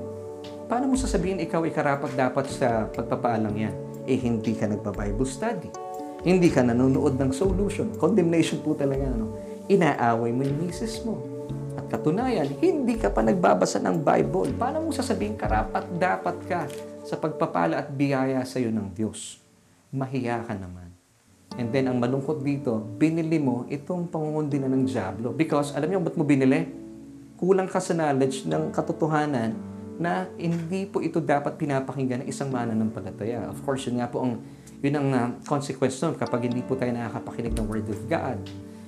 paano 0.68 0.92
mo 0.92 0.96
sasabihin 0.96 1.40
ikaw 1.44 1.64
ay 1.68 1.72
karapat 1.72 2.16
dapat 2.16 2.48
sa 2.48 2.88
pagpapaalang 2.92 3.56
yan? 3.56 3.74
Eh, 4.08 4.16
hindi 4.20 4.56
ka 4.56 4.68
nagpa-Bible 4.68 5.28
study. 5.28 5.68
Hindi 6.24 6.48
ka 6.48 6.64
nanonood 6.64 7.20
ng 7.20 7.32
solution. 7.32 7.92
Condemnation 8.00 8.64
po 8.64 8.72
talaga. 8.72 9.04
No? 9.12 9.36
Inaaway 9.68 10.32
mo 10.32 10.44
yung 10.44 10.58
misis 10.64 11.04
mo 11.04 11.33
Katunayan, 11.94 12.50
hindi 12.58 12.98
ka 12.98 13.14
pa 13.14 13.22
nagbabasa 13.22 13.78
ng 13.78 14.02
Bible. 14.02 14.50
Paano 14.58 14.82
mo 14.82 14.90
sasabihin 14.90 15.38
karapat 15.38 15.86
dapat 15.94 16.36
ka 16.50 16.66
sa 17.06 17.14
pagpapala 17.14 17.78
at 17.78 17.94
biyaya 17.94 18.42
sa 18.42 18.58
iyo 18.58 18.74
ng 18.74 18.90
Diyos? 18.90 19.38
Mahiya 19.94 20.42
ka 20.42 20.58
naman. 20.58 20.90
And 21.54 21.70
then, 21.70 21.86
ang 21.86 22.02
malungkot 22.02 22.42
dito, 22.42 22.82
binili 22.98 23.38
mo 23.38 23.62
itong 23.70 24.10
pangungundi 24.10 24.58
na 24.58 24.66
ng 24.66 24.90
Diablo. 24.90 25.30
Because, 25.30 25.70
alam 25.78 25.86
niyo 25.86 26.02
ba't 26.02 26.18
mo 26.18 26.26
binili? 26.26 26.82
kulang 27.38 27.68
ka 27.68 27.82
sa 27.82 27.92
knowledge 27.92 28.46
ng 28.46 28.72
katotohanan 28.72 29.52
na 30.00 30.26
hindi 30.40 30.88
po 30.88 30.98
ito 30.98 31.22
dapat 31.22 31.54
pinapakinggan 31.54 32.24
ng 32.24 32.28
isang 32.32 32.50
mananampalataya. 32.50 33.46
Of 33.52 33.62
course, 33.62 33.86
yun 33.86 34.02
nga 34.02 34.10
po 34.10 34.24
ang 34.24 34.42
yun 34.82 34.96
ang 34.98 35.08
uh, 35.14 35.28
consequence 35.46 36.00
nun 36.02 36.18
kapag 36.18 36.50
hindi 36.50 36.64
po 36.64 36.74
tayo 36.74 36.90
nakakapakinig 36.96 37.54
ng 37.54 37.66
Word 37.68 37.86
of 37.86 38.00
God. 38.10 38.40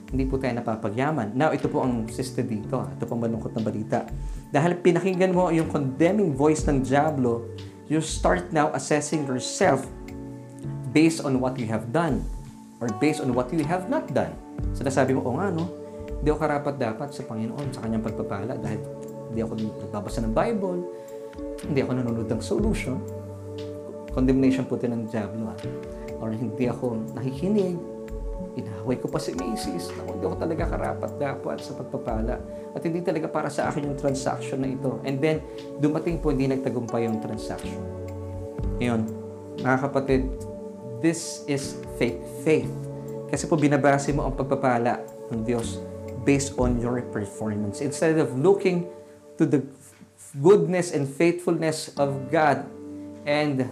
Hindi 0.06 0.24
po 0.30 0.38
tayo 0.38 0.54
napapagyaman. 0.54 1.34
Now, 1.34 1.50
ito 1.50 1.66
po 1.66 1.82
ang 1.82 2.06
sister 2.06 2.46
dito. 2.46 2.78
Ito 2.78 3.02
pong 3.10 3.26
malungkot 3.26 3.58
na 3.58 3.62
balita. 3.62 4.06
Dahil 4.54 4.78
pinakinggan 4.78 5.34
mo 5.34 5.50
yung 5.50 5.66
condemning 5.66 6.30
voice 6.30 6.62
ng 6.70 6.86
Diablo, 6.86 7.42
you 7.90 7.98
start 7.98 8.54
now 8.54 8.70
assessing 8.74 9.26
yourself 9.26 9.82
based 10.94 11.26
on 11.26 11.42
what 11.42 11.58
you 11.58 11.66
have 11.66 11.90
done 11.90 12.22
or 12.78 12.86
based 13.02 13.18
on 13.18 13.34
what 13.34 13.50
you 13.50 13.66
have 13.66 13.90
not 13.90 14.06
done. 14.14 14.30
So 14.78 14.86
nasabi 14.86 15.16
mo, 15.16 15.26
o 15.26 15.34
nga 15.36 15.50
no, 15.50 15.66
hindi 16.22 16.28
ako 16.30 16.38
karapat 16.38 16.74
dapat 16.78 17.08
sa 17.10 17.22
Panginoon, 17.26 17.66
sa 17.74 17.82
kanyang 17.82 18.04
pagpapala 18.04 18.54
dahil 18.56 18.80
hindi 19.30 19.40
ako 19.42 19.52
nagbabasa 19.90 20.22
ng 20.22 20.34
Bible, 20.34 20.78
hindi 21.66 21.78
ako 21.82 21.90
nanonood 21.98 22.28
ng 22.30 22.42
solution. 22.42 22.96
Condemnation 24.14 24.64
po 24.64 24.78
ito 24.80 24.88
ng 24.88 25.10
Diablo. 25.10 25.52
Ha? 25.52 25.56
Or 26.22 26.32
hindi 26.32 26.64
ako 26.70 27.12
nakikinig, 27.12 27.76
inahaway 28.56 28.96
ko 28.96 29.06
pa 29.12 29.20
si 29.20 29.36
Macy's. 29.36 29.92
Ako, 29.92 30.16
hindi 30.16 30.24
ako 30.24 30.36
talaga 30.40 30.62
karapat 30.64 31.12
dapat 31.20 31.56
sa 31.60 31.72
pagpapala. 31.76 32.36
At 32.72 32.80
hindi 32.80 33.04
talaga 33.04 33.28
para 33.28 33.52
sa 33.52 33.68
akin 33.68 33.92
yung 33.92 33.98
transaction 34.00 34.64
na 34.64 34.72
ito. 34.72 34.98
And 35.04 35.20
then, 35.20 35.44
dumating 35.78 36.24
po, 36.24 36.32
hindi 36.32 36.48
nagtagumpay 36.48 37.04
yung 37.04 37.20
transaction. 37.20 37.78
Ngayon, 38.80 39.00
mga 39.60 39.78
kapatid, 39.84 40.24
this 41.04 41.44
is 41.44 41.76
fake 42.00 42.20
faith. 42.40 42.72
Kasi 43.28 43.44
po 43.44 43.60
binabase 43.60 44.12
mo 44.16 44.24
ang 44.24 44.32
pagpapala 44.32 45.04
ng 45.28 45.44
Diyos 45.44 45.80
based 46.24 46.56
on 46.56 46.80
your 46.80 47.04
performance. 47.12 47.84
Instead 47.84 48.16
of 48.18 48.34
looking 48.40 48.88
to 49.36 49.44
the 49.44 49.60
goodness 50.40 50.90
and 50.92 51.04
faithfulness 51.04 51.92
of 52.00 52.32
God 52.32 52.64
and 53.28 53.68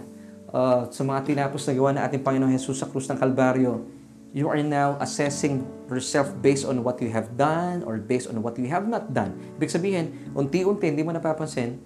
uh, 0.51 0.87
sa 0.89 1.01
mga 1.03 1.19
tinapos 1.25 1.67
na 1.67 1.73
gawa 1.73 1.89
na 1.93 2.01
ating 2.05 2.21
Panginoong 2.21 2.53
Jesus 2.53 2.79
sa 2.79 2.87
krus 2.87 3.09
ng 3.11 3.19
Kalbaryo, 3.19 3.94
you 4.33 4.49
are 4.49 4.61
now 4.63 4.97
assessing 5.03 5.67
yourself 5.89 6.33
based 6.41 6.65
on 6.65 6.81
what 6.81 7.01
you 7.01 7.11
have 7.13 7.37
done 7.37 7.83
or 7.83 7.97
based 7.97 8.27
on 8.31 8.41
what 8.41 8.57
you 8.57 8.67
have 8.71 8.87
not 8.87 9.13
done. 9.13 9.37
Ibig 9.59 9.69
sabihin, 9.69 10.05
unti-unti, 10.33 10.89
hindi 10.89 11.03
mo 11.03 11.13
napapansin, 11.13 11.77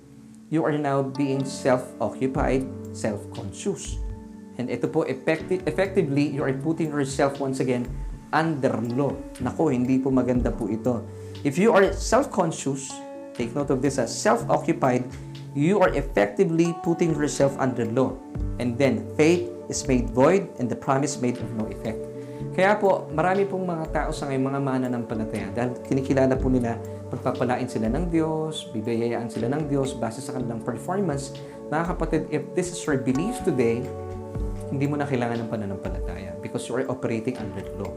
you 0.48 0.64
are 0.64 0.78
now 0.78 1.04
being 1.04 1.44
self-occupied, 1.44 2.66
self-conscious. 2.96 4.00
And 4.60 4.68
ito 4.72 4.88
po, 4.88 5.04
effective, 5.08 5.64
effectively, 5.68 6.28
you 6.28 6.44
are 6.44 6.56
putting 6.56 6.92
yourself 6.92 7.40
once 7.40 7.60
again 7.60 7.88
under 8.36 8.76
law. 8.96 9.16
Nako, 9.40 9.72
hindi 9.72 10.00
po 10.00 10.12
maganda 10.12 10.52
po 10.52 10.68
ito. 10.68 11.06
If 11.48 11.56
you 11.56 11.72
are 11.72 11.96
self-conscious, 11.96 13.10
Take 13.40 13.56
note 13.56 13.72
of 13.72 13.80
this 13.80 13.96
as 13.96 14.12
self-occupied, 14.12 15.08
you 15.56 15.80
are 15.80 15.96
effectively 15.96 16.76
putting 16.84 17.16
yourself 17.16 17.56
under 17.56 17.88
law. 17.88 18.20
And 18.60 18.76
then, 18.76 19.08
faith 19.16 19.48
is 19.72 19.88
made 19.88 20.12
void 20.12 20.52
and 20.60 20.68
the 20.68 20.76
promise 20.76 21.16
made 21.24 21.40
of 21.40 21.48
no 21.56 21.64
effect. 21.72 22.09
Kaya 22.60 22.76
po, 22.76 23.08
marami 23.16 23.48
pong 23.48 23.64
mga 23.64 23.86
tao 23.88 24.12
sa 24.12 24.28
ngayon, 24.28 24.44
mga 24.52 24.60
mana 24.60 24.88
ng 24.92 25.08
palataya, 25.08 25.48
dahil 25.56 25.80
kinikilala 25.80 26.36
po 26.36 26.52
nila, 26.52 26.76
pagpapalain 27.08 27.72
sila 27.72 27.88
ng 27.88 28.12
Diyos, 28.12 28.68
bibiyayaan 28.76 29.32
sila 29.32 29.48
ng 29.48 29.72
Diyos 29.72 29.96
base 29.96 30.20
sa 30.20 30.36
kanilang 30.36 30.60
performance. 30.68 31.40
Mga 31.72 31.96
kapatid, 31.96 32.28
if 32.28 32.44
this 32.60 32.76
is 32.76 32.84
your 32.84 33.00
belief 33.00 33.40
today, 33.48 33.80
hindi 34.76 34.92
mo 34.92 35.00
na 35.00 35.08
kailangan 35.08 35.40
ng 35.40 35.48
pananampalataya 35.48 36.36
because 36.44 36.68
you 36.68 36.76
are 36.76 36.84
operating 36.92 37.40
under 37.40 37.64
law. 37.80 37.96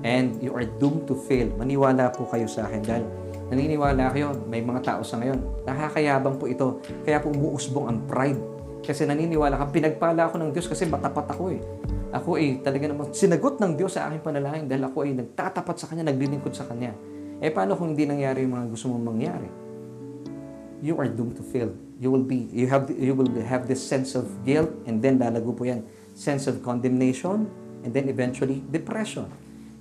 And 0.00 0.40
you 0.40 0.56
are 0.56 0.64
doomed 0.64 1.04
to 1.12 1.14
fail. 1.28 1.52
Maniwala 1.60 2.08
po 2.08 2.24
kayo 2.32 2.48
sa 2.48 2.64
akin 2.64 2.80
dahil 2.80 3.04
Naniniwala 3.48 4.12
kayo, 4.12 4.36
may 4.44 4.60
mga 4.60 4.84
tao 4.84 5.00
sa 5.00 5.16
ngayon, 5.16 5.40
nakakayabang 5.64 6.36
po 6.36 6.44
ito. 6.44 6.84
Kaya 7.00 7.16
po 7.16 7.32
umuusbong 7.32 7.88
ang 7.88 7.98
pride. 8.04 8.57
Kasi 8.82 9.04
naniniwala 9.04 9.58
ka, 9.58 9.64
pinagpala 9.70 10.30
ako 10.30 10.40
ng 10.40 10.50
Diyos 10.54 10.66
kasi 10.70 10.86
matapat 10.86 11.26
ako 11.34 11.52
eh. 11.52 11.60
Ako 12.08 12.40
ay 12.40 12.46
eh, 12.46 12.52
talaga 12.64 12.88
naman 12.88 13.12
sinagot 13.12 13.60
ng 13.60 13.76
Diyos 13.76 13.92
sa 14.00 14.08
aking 14.08 14.24
panalangin 14.24 14.64
dahil 14.64 14.88
ako 14.88 15.04
ay 15.04 15.12
nagtatapat 15.12 15.76
sa 15.76 15.86
Kanya, 15.92 16.08
naglilingkod 16.08 16.56
sa 16.56 16.64
Kanya. 16.64 16.96
Eh 17.38 17.52
paano 17.52 17.76
kung 17.76 17.92
hindi 17.92 18.08
nangyari 18.08 18.48
yung 18.48 18.56
mga 18.56 18.66
gusto 18.72 18.88
mong 18.88 19.04
mangyari? 19.04 19.48
You 20.80 20.96
are 20.96 21.10
doomed 21.10 21.36
to 21.36 21.44
fail. 21.44 21.74
You 21.98 22.08
will 22.08 22.24
be, 22.24 22.48
you 22.54 22.70
have, 22.70 22.88
you 22.88 23.12
will 23.12 23.28
have 23.42 23.66
this 23.66 23.82
sense 23.82 24.14
of 24.16 24.24
guilt 24.46 24.70
and 24.86 25.02
then 25.04 25.20
lalago 25.20 25.52
po 25.52 25.66
yan. 25.68 25.84
Sense 26.16 26.48
of 26.48 26.62
condemnation 26.64 27.50
and 27.84 27.90
then 27.92 28.08
eventually 28.08 28.64
depression. 28.72 29.28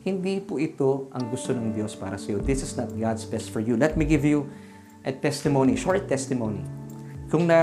Hindi 0.04 0.44
po 0.44 0.60
ito 0.60 1.08
ang 1.16 1.32
gusto 1.32 1.56
ng 1.56 1.72
Diyos 1.76 1.96
para 1.96 2.20
sa 2.20 2.32
iyo. 2.32 2.40
This 2.44 2.64
is 2.64 2.76
not 2.76 2.92
God's 2.92 3.24
best 3.24 3.54
for 3.54 3.64
you. 3.64 3.80
Let 3.80 3.96
me 3.96 4.04
give 4.04 4.28
you 4.28 4.50
a 5.08 5.12
testimony, 5.16 5.80
short 5.80 6.12
testimony. 6.12 6.64
Kung 7.28 7.44
na 7.44 7.60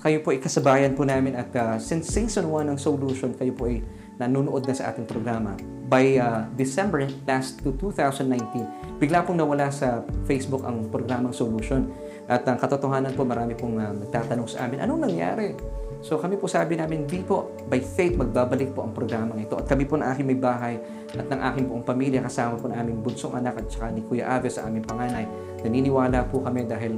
kayo 0.00 0.24
po 0.24 0.32
ay 0.32 0.40
kasabayan 0.40 0.96
po 0.96 1.04
namin 1.04 1.36
at 1.36 1.52
uh, 1.52 1.76
since 1.76 2.08
season 2.08 2.48
1 2.48 2.72
ng 2.72 2.78
Solution, 2.80 3.36
kayo 3.36 3.52
po 3.52 3.68
ay 3.68 3.84
nanonood 4.16 4.64
na 4.64 4.72
sa 4.72 4.88
ating 4.88 5.04
programa. 5.04 5.52
By 5.84 6.16
uh, 6.16 6.48
December 6.56 7.04
last 7.28 7.60
to 7.60 7.76
2019, 7.76 8.96
bigla 8.96 9.20
pong 9.20 9.36
nawala 9.36 9.68
sa 9.68 10.00
Facebook 10.24 10.64
ang 10.64 10.88
programang 10.88 11.36
Solution. 11.36 11.92
At 12.24 12.48
ang 12.48 12.56
katotohanan 12.56 13.12
po, 13.12 13.28
marami 13.28 13.52
pong 13.52 13.76
uh, 13.76 13.92
nagtatanong 13.92 14.48
sa 14.48 14.64
amin, 14.64 14.80
anong 14.80 15.12
nangyari? 15.12 15.52
So 16.00 16.16
kami 16.16 16.40
po 16.40 16.48
sabi 16.48 16.80
namin, 16.80 17.04
di 17.04 17.20
po, 17.20 17.52
by 17.68 17.84
faith, 17.84 18.16
magbabalik 18.16 18.72
po 18.72 18.80
ang 18.80 18.96
programang 18.96 19.44
ito. 19.44 19.60
At 19.60 19.68
kami 19.68 19.84
po 19.84 20.00
na 20.00 20.16
aking 20.16 20.24
may 20.24 20.40
bahay 20.40 20.80
at 21.12 21.28
ng 21.28 21.40
aking 21.52 21.64
buong 21.68 21.84
pamilya, 21.84 22.24
kasama 22.24 22.56
po 22.56 22.72
ng 22.72 22.80
aming 22.80 23.04
bunsong 23.04 23.36
anak 23.36 23.60
at 23.60 23.68
saka 23.68 23.92
ni 23.92 24.00
Kuya 24.08 24.40
Ave 24.40 24.48
sa 24.48 24.64
aming 24.64 24.88
panganay. 24.88 25.28
Naniniwala 25.60 26.24
po 26.32 26.40
kami 26.40 26.64
dahil 26.64 26.96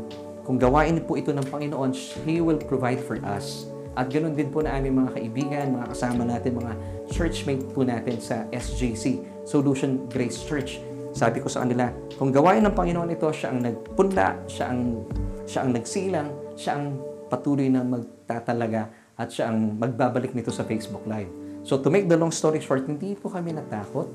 kung 0.49 0.57
gawain 0.57 0.97
po 1.05 1.21
ito 1.21 1.29
ng 1.29 1.45
Panginoon, 1.45 1.93
He 2.25 2.41
will 2.41 2.57
provide 2.57 3.05
for 3.05 3.21
us. 3.21 3.69
At 3.93 4.09
ganoon 4.09 4.33
din 4.33 4.49
po 4.49 4.65
na 4.65 4.81
aming 4.81 5.05
mga 5.05 5.21
kaibigan, 5.21 5.77
mga 5.77 5.93
kasama 5.93 6.25
natin, 6.25 6.57
mga 6.57 6.73
churchmate 7.13 7.69
po 7.77 7.85
natin 7.85 8.17
sa 8.17 8.49
SJC, 8.49 9.21
Solution 9.45 10.09
Grace 10.09 10.41
Church. 10.49 10.81
Sabi 11.13 11.45
ko 11.45 11.53
sa 11.53 11.69
kanila, 11.69 11.93
kung 12.17 12.33
gawain 12.33 12.65
ng 12.65 12.73
Panginoon 12.73 13.13
ito, 13.13 13.29
siya 13.29 13.53
ang 13.53 13.61
nagpunla, 13.61 14.49
siya 14.49 14.73
ang, 14.73 15.05
siya 15.45 15.61
ang 15.69 15.71
nagsilang, 15.77 16.29
siya 16.57 16.73
ang 16.81 16.97
patuloy 17.29 17.69
na 17.69 17.85
magtatalaga 17.85 18.89
at 19.21 19.29
siya 19.29 19.53
ang 19.53 19.77
magbabalik 19.77 20.33
nito 20.33 20.49
sa 20.49 20.65
Facebook 20.65 21.05
Live. 21.05 21.29
So 21.61 21.77
to 21.77 21.93
make 21.93 22.09
the 22.09 22.17
long 22.17 22.33
story 22.33 22.65
short, 22.65 22.89
hindi 22.89 23.13
po 23.21 23.29
kami 23.29 23.53
natakot, 23.53 24.09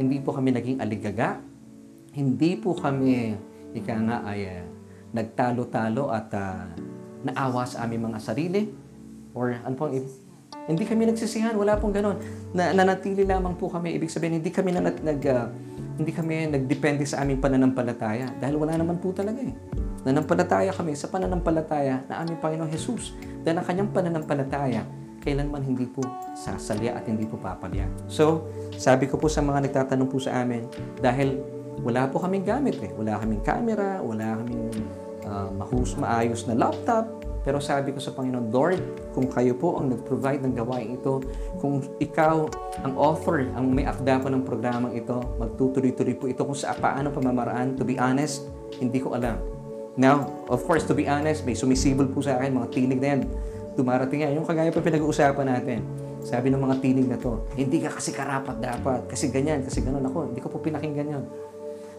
hindi 0.00 0.24
po 0.24 0.32
kami 0.32 0.56
naging 0.56 0.80
aligaga, 0.80 1.36
hindi 2.16 2.56
po 2.56 2.72
kami, 2.72 3.36
ika 3.76 3.92
nga 3.92 4.24
ay 4.24 4.72
nagtalo-talo 5.14 6.10
at 6.10 6.28
uh, 6.34 6.66
naawa 7.26 7.66
sa 7.66 7.86
aming 7.86 8.10
mga 8.12 8.18
sarili 8.22 8.70
or 9.36 9.54
ano 9.62 9.74
pong 9.74 9.98
hindi 10.66 10.82
kami 10.82 11.06
nagsisihan, 11.06 11.54
wala 11.54 11.78
pong 11.78 11.94
ganon. 11.94 12.18
Na, 12.50 12.74
nanatili 12.74 13.22
lamang 13.22 13.54
po 13.54 13.70
kami. 13.70 13.94
Ibig 13.94 14.10
sabihin, 14.10 14.42
hindi 14.42 14.50
kami 14.50 14.74
na, 14.74 14.82
nag, 14.90 15.20
uh, 15.22 15.46
hindi 15.94 16.10
kami 16.10 16.50
nagdepende 16.50 17.06
sa 17.06 17.22
aming 17.22 17.38
pananampalataya 17.38 18.34
dahil 18.42 18.58
wala 18.58 18.74
naman 18.74 18.98
po 18.98 19.14
talaga 19.14 19.38
eh. 19.38 19.54
Nanampalataya 20.06 20.70
kami 20.74 20.94
sa 20.98 21.10
pananampalataya 21.10 22.06
na 22.06 22.22
aming 22.22 22.38
Panginoong 22.38 22.70
Jesus. 22.70 23.14
Dahil 23.42 23.58
ang 23.58 23.66
kanyang 23.66 23.90
pananampalataya, 23.90 24.82
kailanman 25.22 25.66
hindi 25.66 25.86
po 25.86 26.02
sasalya 26.38 26.94
at 26.94 27.10
hindi 27.10 27.26
po 27.26 27.34
papalya. 27.38 27.90
So, 28.06 28.46
sabi 28.78 29.10
ko 29.10 29.18
po 29.18 29.26
sa 29.26 29.42
mga 29.42 29.66
nagtatanong 29.66 30.06
po 30.06 30.22
sa 30.22 30.46
amin, 30.46 30.66
dahil 31.02 31.42
wala 31.82 32.08
po 32.08 32.22
kaming 32.22 32.46
gamit 32.46 32.80
eh. 32.80 32.92
Wala 32.96 33.20
kaming 33.20 33.42
camera, 33.44 34.00
wala 34.00 34.40
kaming 34.40 34.72
uh, 35.26 35.48
mahus, 35.52 35.96
maayos 35.98 36.46
na 36.48 36.54
laptop. 36.56 37.08
Pero 37.46 37.62
sabi 37.62 37.94
ko 37.94 38.02
sa 38.02 38.10
Panginoon, 38.10 38.50
Lord, 38.50 38.82
kung 39.14 39.30
kayo 39.30 39.54
po 39.54 39.78
ang 39.78 39.94
nag-provide 39.94 40.42
ng 40.42 40.54
gawain 40.58 40.98
ito, 40.98 41.22
kung 41.62 41.78
ikaw 42.02 42.50
ang 42.82 42.94
author, 42.98 43.46
ang 43.54 43.70
may 43.70 43.86
akda 43.86 44.18
po 44.18 44.26
ng 44.26 44.42
programang 44.42 44.98
ito, 44.98 45.22
magtutuloy-tuloy 45.38 46.18
po 46.18 46.26
ito 46.26 46.42
kung 46.42 46.58
sa 46.58 46.74
paano 46.74 47.14
pamamaraan, 47.14 47.78
to 47.78 47.86
be 47.86 47.94
honest, 48.02 48.50
hindi 48.82 48.98
ko 48.98 49.14
alam. 49.14 49.38
Now, 49.94 50.28
of 50.50 50.66
course, 50.66 50.84
to 50.90 50.94
be 50.98 51.06
honest, 51.06 51.46
may 51.46 51.54
sumisibol 51.54 52.10
po 52.10 52.18
sa 52.18 52.34
akin, 52.36 52.50
mga 52.50 52.68
tinig 52.74 52.98
na 52.98 53.08
yan. 53.14 53.20
Dumarating 53.78 54.26
yan. 54.26 54.42
Yung 54.42 54.44
kagaya 54.44 54.74
pa 54.74 54.82
pinag-uusapan 54.82 55.46
natin. 55.46 55.86
Sabi 56.26 56.50
ng 56.50 56.58
mga 56.58 56.82
tinig 56.82 57.06
na 57.06 57.14
to, 57.14 57.46
hindi 57.54 57.78
ka 57.78 57.94
kasi 57.94 58.10
karapat 58.10 58.58
dapat, 58.58 59.06
kasi 59.06 59.30
ganyan, 59.30 59.62
kasi 59.62 59.86
ganun 59.86 60.02
ako. 60.02 60.34
Hindi 60.34 60.42
ko 60.42 60.50
po 60.50 60.58
pinakinggan 60.58 61.14
yun. 61.14 61.24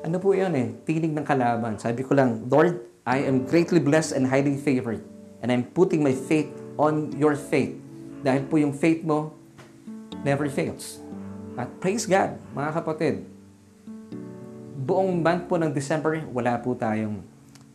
Ano 0.06 0.22
po 0.22 0.38
yun 0.38 0.54
eh? 0.54 0.78
Tinig 0.86 1.10
ng 1.10 1.26
kalaban. 1.26 1.82
Sabi 1.82 2.06
ko 2.06 2.14
lang, 2.14 2.46
Lord, 2.46 2.78
I 3.08 3.26
am 3.26 3.50
greatly 3.50 3.82
blessed 3.82 4.14
and 4.14 4.30
highly 4.30 4.54
favored. 4.54 5.02
And 5.42 5.50
I'm 5.50 5.66
putting 5.66 6.06
my 6.06 6.14
faith 6.14 6.50
on 6.78 7.14
your 7.18 7.34
faith. 7.34 7.74
Dahil 8.22 8.46
po 8.46 8.62
yung 8.62 8.78
faith 8.78 9.02
mo 9.02 9.34
never 10.22 10.46
fails. 10.54 11.02
At 11.58 11.74
praise 11.82 12.06
God, 12.06 12.38
mga 12.54 12.72
kapatid. 12.78 13.26
Buong 14.78 15.18
month 15.18 15.50
po 15.50 15.58
ng 15.58 15.74
December, 15.74 16.22
wala 16.30 16.62
po 16.62 16.78
tayong 16.78 17.26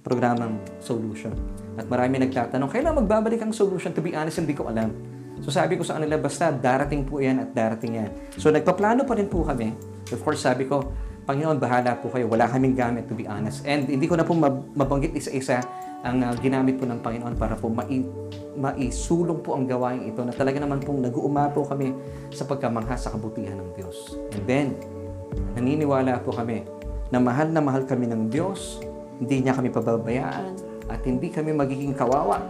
programang 0.06 0.62
solution. 0.78 1.34
At 1.74 1.90
marami 1.90 2.22
nagtatanong, 2.22 2.70
kailan 2.70 2.94
magbabalik 3.02 3.42
ang 3.42 3.50
solution? 3.50 3.90
To 3.94 4.02
be 4.02 4.14
honest, 4.14 4.38
hindi 4.38 4.54
ko 4.54 4.70
alam. 4.70 4.94
So 5.42 5.50
sabi 5.50 5.74
ko 5.74 5.82
sa 5.82 5.98
kanila, 5.98 6.22
basta 6.22 6.54
darating 6.54 7.02
po 7.02 7.18
yan 7.18 7.42
at 7.42 7.50
darating 7.50 7.98
yan. 7.98 8.10
So 8.38 8.54
nagpaplano 8.54 9.02
pa 9.02 9.18
rin 9.18 9.26
po 9.26 9.42
kami. 9.42 9.74
Of 10.14 10.22
course, 10.22 10.46
sabi 10.46 10.70
ko, 10.70 10.86
Panginoon, 11.22 11.58
bahala 11.62 11.94
po 12.02 12.10
kayo. 12.10 12.26
Wala 12.26 12.50
kaming 12.50 12.74
gamit, 12.74 13.06
to 13.06 13.14
be 13.14 13.30
honest. 13.30 13.62
And 13.62 13.86
hindi 13.86 14.10
ko 14.10 14.18
na 14.18 14.26
po 14.26 14.34
mab- 14.34 14.74
mabanggit 14.74 15.14
isa-isa 15.14 15.62
ang 16.02 16.18
uh, 16.18 16.34
ginamit 16.42 16.82
po 16.82 16.84
ng 16.86 16.98
Panginoon 16.98 17.34
para 17.38 17.54
po 17.54 17.70
mai- 17.70 18.02
maisulong 18.58 19.38
po 19.38 19.54
ang 19.54 19.70
gawain 19.70 20.02
ito 20.02 20.18
na 20.26 20.34
talaga 20.34 20.58
naman 20.58 20.82
pong 20.82 20.98
nag-uuma 20.98 21.46
po 21.54 21.62
kami 21.62 21.94
sa 22.34 22.42
pagkamangha 22.42 22.98
sa 22.98 23.14
kabutihan 23.14 23.54
ng 23.54 23.70
Diyos. 23.78 24.18
And 24.34 24.44
then, 24.50 24.68
naniniwala 25.54 26.26
po 26.26 26.34
kami 26.34 26.66
na 27.14 27.22
mahal 27.22 27.54
na 27.54 27.62
mahal 27.62 27.86
kami 27.86 28.10
ng 28.10 28.26
Diyos, 28.26 28.82
hindi 29.22 29.46
niya 29.46 29.54
kami 29.54 29.70
pababayaan, 29.70 30.58
at 30.90 31.00
hindi 31.06 31.30
kami 31.30 31.54
magiging 31.54 31.94
kawawa 31.94 32.42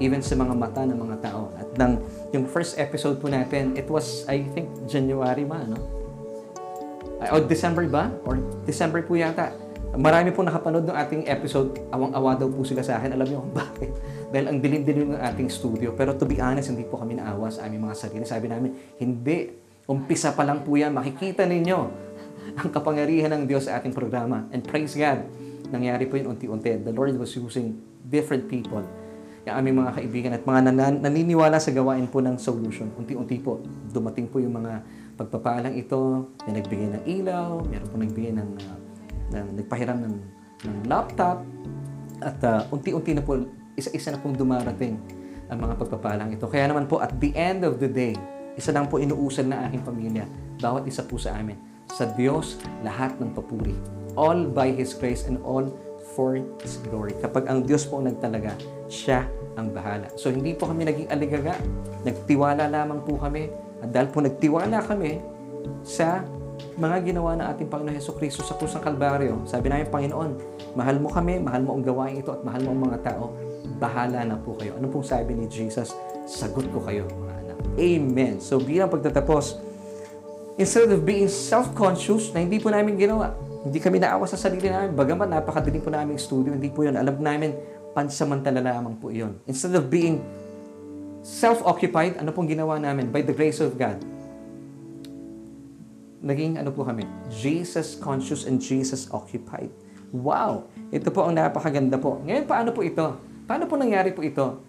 even 0.00 0.24
sa 0.24 0.36
mga 0.36 0.56
mata 0.56 0.82
ng 0.88 0.96
mga 0.96 1.16
tao. 1.20 1.52
At 1.56 1.68
nang 1.76 2.00
yung 2.32 2.48
first 2.48 2.80
episode 2.80 3.20
po 3.20 3.28
natin, 3.28 3.76
it 3.76 3.88
was, 3.92 4.24
I 4.24 4.44
think, 4.56 4.68
January 4.88 5.44
ba, 5.44 5.64
no? 5.68 5.95
O 7.16 7.40
December 7.40 7.88
ba? 7.88 8.12
Or 8.28 8.36
December 8.68 9.00
po 9.00 9.16
yata. 9.16 9.52
Marami 9.96 10.28
po 10.28 10.44
nakapanood 10.44 10.84
ng 10.84 10.92
ating 10.92 11.22
episode. 11.24 11.72
Awang-awa 11.88 12.36
daw 12.36 12.52
po 12.52 12.60
sila 12.68 12.84
sa 12.84 13.00
akin. 13.00 13.16
Alam 13.16 13.26
niyo 13.26 13.38
kung 13.40 13.56
bakit? 13.64 13.90
Dahil 14.28 14.46
ang 14.52 14.58
dilim-dilim 14.60 15.16
ng 15.16 15.22
ating 15.24 15.48
studio. 15.48 15.96
Pero 15.96 16.12
to 16.12 16.28
be 16.28 16.36
honest, 16.36 16.68
hindi 16.68 16.84
po 16.84 17.00
kami 17.00 17.16
naawa 17.16 17.48
sa 17.48 17.64
aming 17.64 17.88
mga 17.88 17.96
sarili. 17.96 18.24
Sabi 18.28 18.52
namin, 18.52 18.76
hindi. 19.00 19.64
Umpisa 19.86 20.36
pa 20.36 20.44
lang 20.44 20.66
po 20.66 20.76
yan. 20.76 20.92
Makikita 20.92 21.48
ninyo 21.48 21.78
ang 22.60 22.68
kapangyarihan 22.68 23.32
ng 23.32 23.42
Diyos 23.48 23.64
sa 23.70 23.80
ating 23.80 23.96
programa. 23.96 24.44
And 24.52 24.60
praise 24.60 24.92
God, 24.92 25.24
nangyari 25.72 26.04
po 26.04 26.20
yun 26.20 26.36
unti-unti. 26.36 26.84
The 26.84 26.92
Lord 26.92 27.16
was 27.16 27.32
using 27.32 27.80
different 28.04 28.52
people 28.52 28.84
yung 29.46 29.62
aming 29.62 29.78
mga 29.78 29.92
kaibigan 30.02 30.32
at 30.34 30.42
mga 30.42 30.60
nan- 30.74 31.00
naniniwala 31.06 31.62
sa 31.62 31.70
gawain 31.70 32.10
po 32.10 32.18
ng 32.18 32.34
solution. 32.34 32.90
Unti-unti 32.98 33.38
po, 33.38 33.62
dumating 33.94 34.26
po 34.26 34.42
yung 34.42 34.58
mga 34.58 34.82
pagpapalang 35.16 35.74
ito, 35.74 36.28
may 36.44 36.60
nagbigay 36.60 36.88
ng 36.92 37.02
ilaw, 37.08 37.64
meron 37.64 37.88
po 37.88 37.96
nagbigay 37.96 38.32
ng, 38.36 38.50
uh, 38.60 38.78
ng 39.32 39.46
nagpahiram 39.64 39.98
ng, 39.98 40.14
ng 40.68 40.76
laptop, 40.86 41.40
at 42.20 42.38
uh, 42.44 42.64
unti-unti 42.72 43.16
na 43.16 43.24
po, 43.24 43.40
isa-isa 43.76 44.12
na 44.12 44.20
pong 44.20 44.36
dumarating 44.36 44.96
ang 45.48 45.58
mga 45.60 45.74
pagpapalang 45.80 46.32
ito. 46.32 46.48
Kaya 46.48 46.68
naman 46.68 46.88
po, 46.88 47.00
at 47.00 47.16
the 47.16 47.32
end 47.36 47.64
of 47.64 47.80
the 47.80 47.88
day, 47.88 48.16
isa 48.56 48.72
lang 48.72 48.88
po 48.88 48.96
inuusal 49.00 49.48
na 49.48 49.68
aking 49.68 49.84
pamilya, 49.84 50.24
bawat 50.60 50.88
isa 50.88 51.04
po 51.04 51.20
sa 51.20 51.36
amin. 51.36 51.56
Sa 51.92 52.08
Diyos, 52.16 52.60
lahat 52.84 53.16
ng 53.20 53.36
papuri. 53.36 53.76
All 54.16 54.48
by 54.48 54.72
His 54.72 54.96
grace 54.96 55.28
and 55.28 55.36
all 55.44 55.68
for 56.16 56.40
His 56.64 56.80
glory. 56.88 57.12
Kapag 57.20 57.48
ang 57.52 57.68
Diyos 57.68 57.84
po 57.84 58.00
nagtalaga, 58.00 58.56
Siya 58.86 59.26
ang 59.58 59.74
bahala. 59.74 60.06
So, 60.14 60.30
hindi 60.30 60.54
po 60.54 60.70
kami 60.70 60.86
naging 60.86 61.10
aligaga. 61.10 61.58
Nagtiwala 62.06 62.70
lamang 62.70 63.02
po 63.02 63.18
kami. 63.18 63.50
At 63.86 63.94
dahil 63.94 64.10
po 64.10 64.18
nagtiwala 64.18 64.82
kami 64.82 65.22
sa 65.86 66.26
mga 66.74 67.06
ginawa 67.06 67.38
ng 67.38 67.46
ating 67.54 67.68
Panginoon 67.70 67.94
Heso 67.94 68.18
Kristo 68.18 68.42
sa 68.42 68.58
krus 68.58 68.74
ng 68.74 68.82
Kalbaryo, 68.82 69.46
sabi 69.46 69.70
namin, 69.70 69.86
Panginoon, 69.86 70.30
mahal 70.74 70.98
mo 70.98 71.06
kami, 71.06 71.38
mahal 71.38 71.62
mo 71.62 71.78
ang 71.78 71.86
gawain 71.86 72.18
ito, 72.18 72.34
at 72.34 72.42
mahal 72.42 72.66
mo 72.66 72.74
ang 72.74 72.82
mga 72.90 72.98
tao, 73.06 73.30
bahala 73.78 74.26
na 74.26 74.34
po 74.34 74.58
kayo. 74.58 74.74
Ano 74.74 74.90
pong 74.90 75.06
sabi 75.06 75.38
ni 75.38 75.46
Jesus? 75.46 75.94
Sagot 76.26 76.66
ko 76.74 76.82
kayo, 76.82 77.06
mga 77.06 77.34
anak. 77.46 77.56
Amen. 77.78 78.34
So, 78.42 78.58
bilang 78.58 78.90
pagtatapos, 78.90 79.62
instead 80.58 80.90
of 80.90 81.06
being 81.06 81.30
self-conscious 81.30 82.34
na 82.34 82.42
hindi 82.42 82.58
po 82.58 82.74
namin 82.74 82.98
ginawa, 82.98 83.38
hindi 83.62 83.78
kami 83.78 84.02
naawa 84.02 84.26
sa 84.26 84.34
sarili 84.34 84.66
namin, 84.66 84.98
bagamat 84.98 85.30
napakadilim 85.30 85.78
po 85.78 85.94
namin 85.94 86.18
studio, 86.18 86.50
hindi 86.50 86.74
po 86.74 86.82
yun. 86.82 86.98
Alam 86.98 87.22
namin, 87.22 87.54
pansamantala 87.94 88.58
lamang 88.58 88.98
po 88.98 89.14
yun. 89.14 89.38
Instead 89.46 89.78
of 89.78 89.86
being 89.86 90.18
self-occupied, 91.26 92.22
ano 92.22 92.30
pong 92.30 92.46
ginawa 92.46 92.78
namin? 92.78 93.10
By 93.10 93.26
the 93.26 93.34
grace 93.34 93.58
of 93.58 93.74
God, 93.74 93.98
naging 96.22 96.54
ano 96.54 96.70
po 96.70 96.86
kami? 96.86 97.02
Jesus 97.26 97.98
conscious 97.98 98.46
and 98.46 98.62
Jesus 98.62 99.10
occupied. 99.10 99.74
Wow! 100.14 100.70
Ito 100.94 101.10
po 101.10 101.26
ang 101.26 101.34
napakaganda 101.34 101.98
po. 101.98 102.22
Ngayon, 102.22 102.46
paano 102.46 102.70
po 102.70 102.86
ito? 102.86 103.18
Paano 103.42 103.66
po 103.66 103.74
nangyari 103.74 104.14
po 104.14 104.22
ito? 104.22 104.62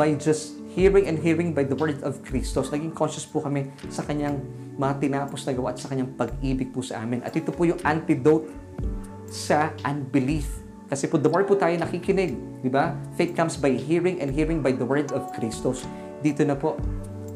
By 0.00 0.16
just 0.16 0.56
hearing 0.72 1.12
and 1.12 1.20
hearing 1.20 1.52
by 1.52 1.68
the 1.68 1.76
word 1.76 2.00
of 2.00 2.24
Christos. 2.24 2.72
Naging 2.72 2.96
conscious 2.96 3.28
po 3.28 3.44
kami 3.44 3.68
sa 3.92 4.00
kanyang 4.00 4.40
mga 4.80 5.04
tinapos 5.04 5.44
na 5.44 5.52
gawa 5.52 5.76
at 5.76 5.78
sa 5.78 5.92
kanyang 5.92 6.16
pag-ibig 6.16 6.72
po 6.72 6.80
sa 6.80 7.04
amin. 7.04 7.20
At 7.20 7.36
ito 7.36 7.52
po 7.52 7.68
yung 7.68 7.84
antidote 7.84 8.48
sa 9.28 9.76
unbelief 9.84 10.67
kasi 10.88 11.04
po, 11.04 11.20
the 11.20 11.28
more 11.28 11.44
po 11.44 11.52
tayo 11.52 11.76
nakikinig, 11.76 12.32
di 12.64 12.70
ba? 12.72 12.96
Faith 13.20 13.36
comes 13.36 13.60
by 13.60 13.76
hearing 13.76 14.24
and 14.24 14.32
hearing 14.32 14.64
by 14.64 14.72
the 14.72 14.88
word 14.88 15.12
of 15.12 15.28
Christos. 15.36 15.84
Dito 16.24 16.40
na 16.48 16.56
po, 16.56 16.80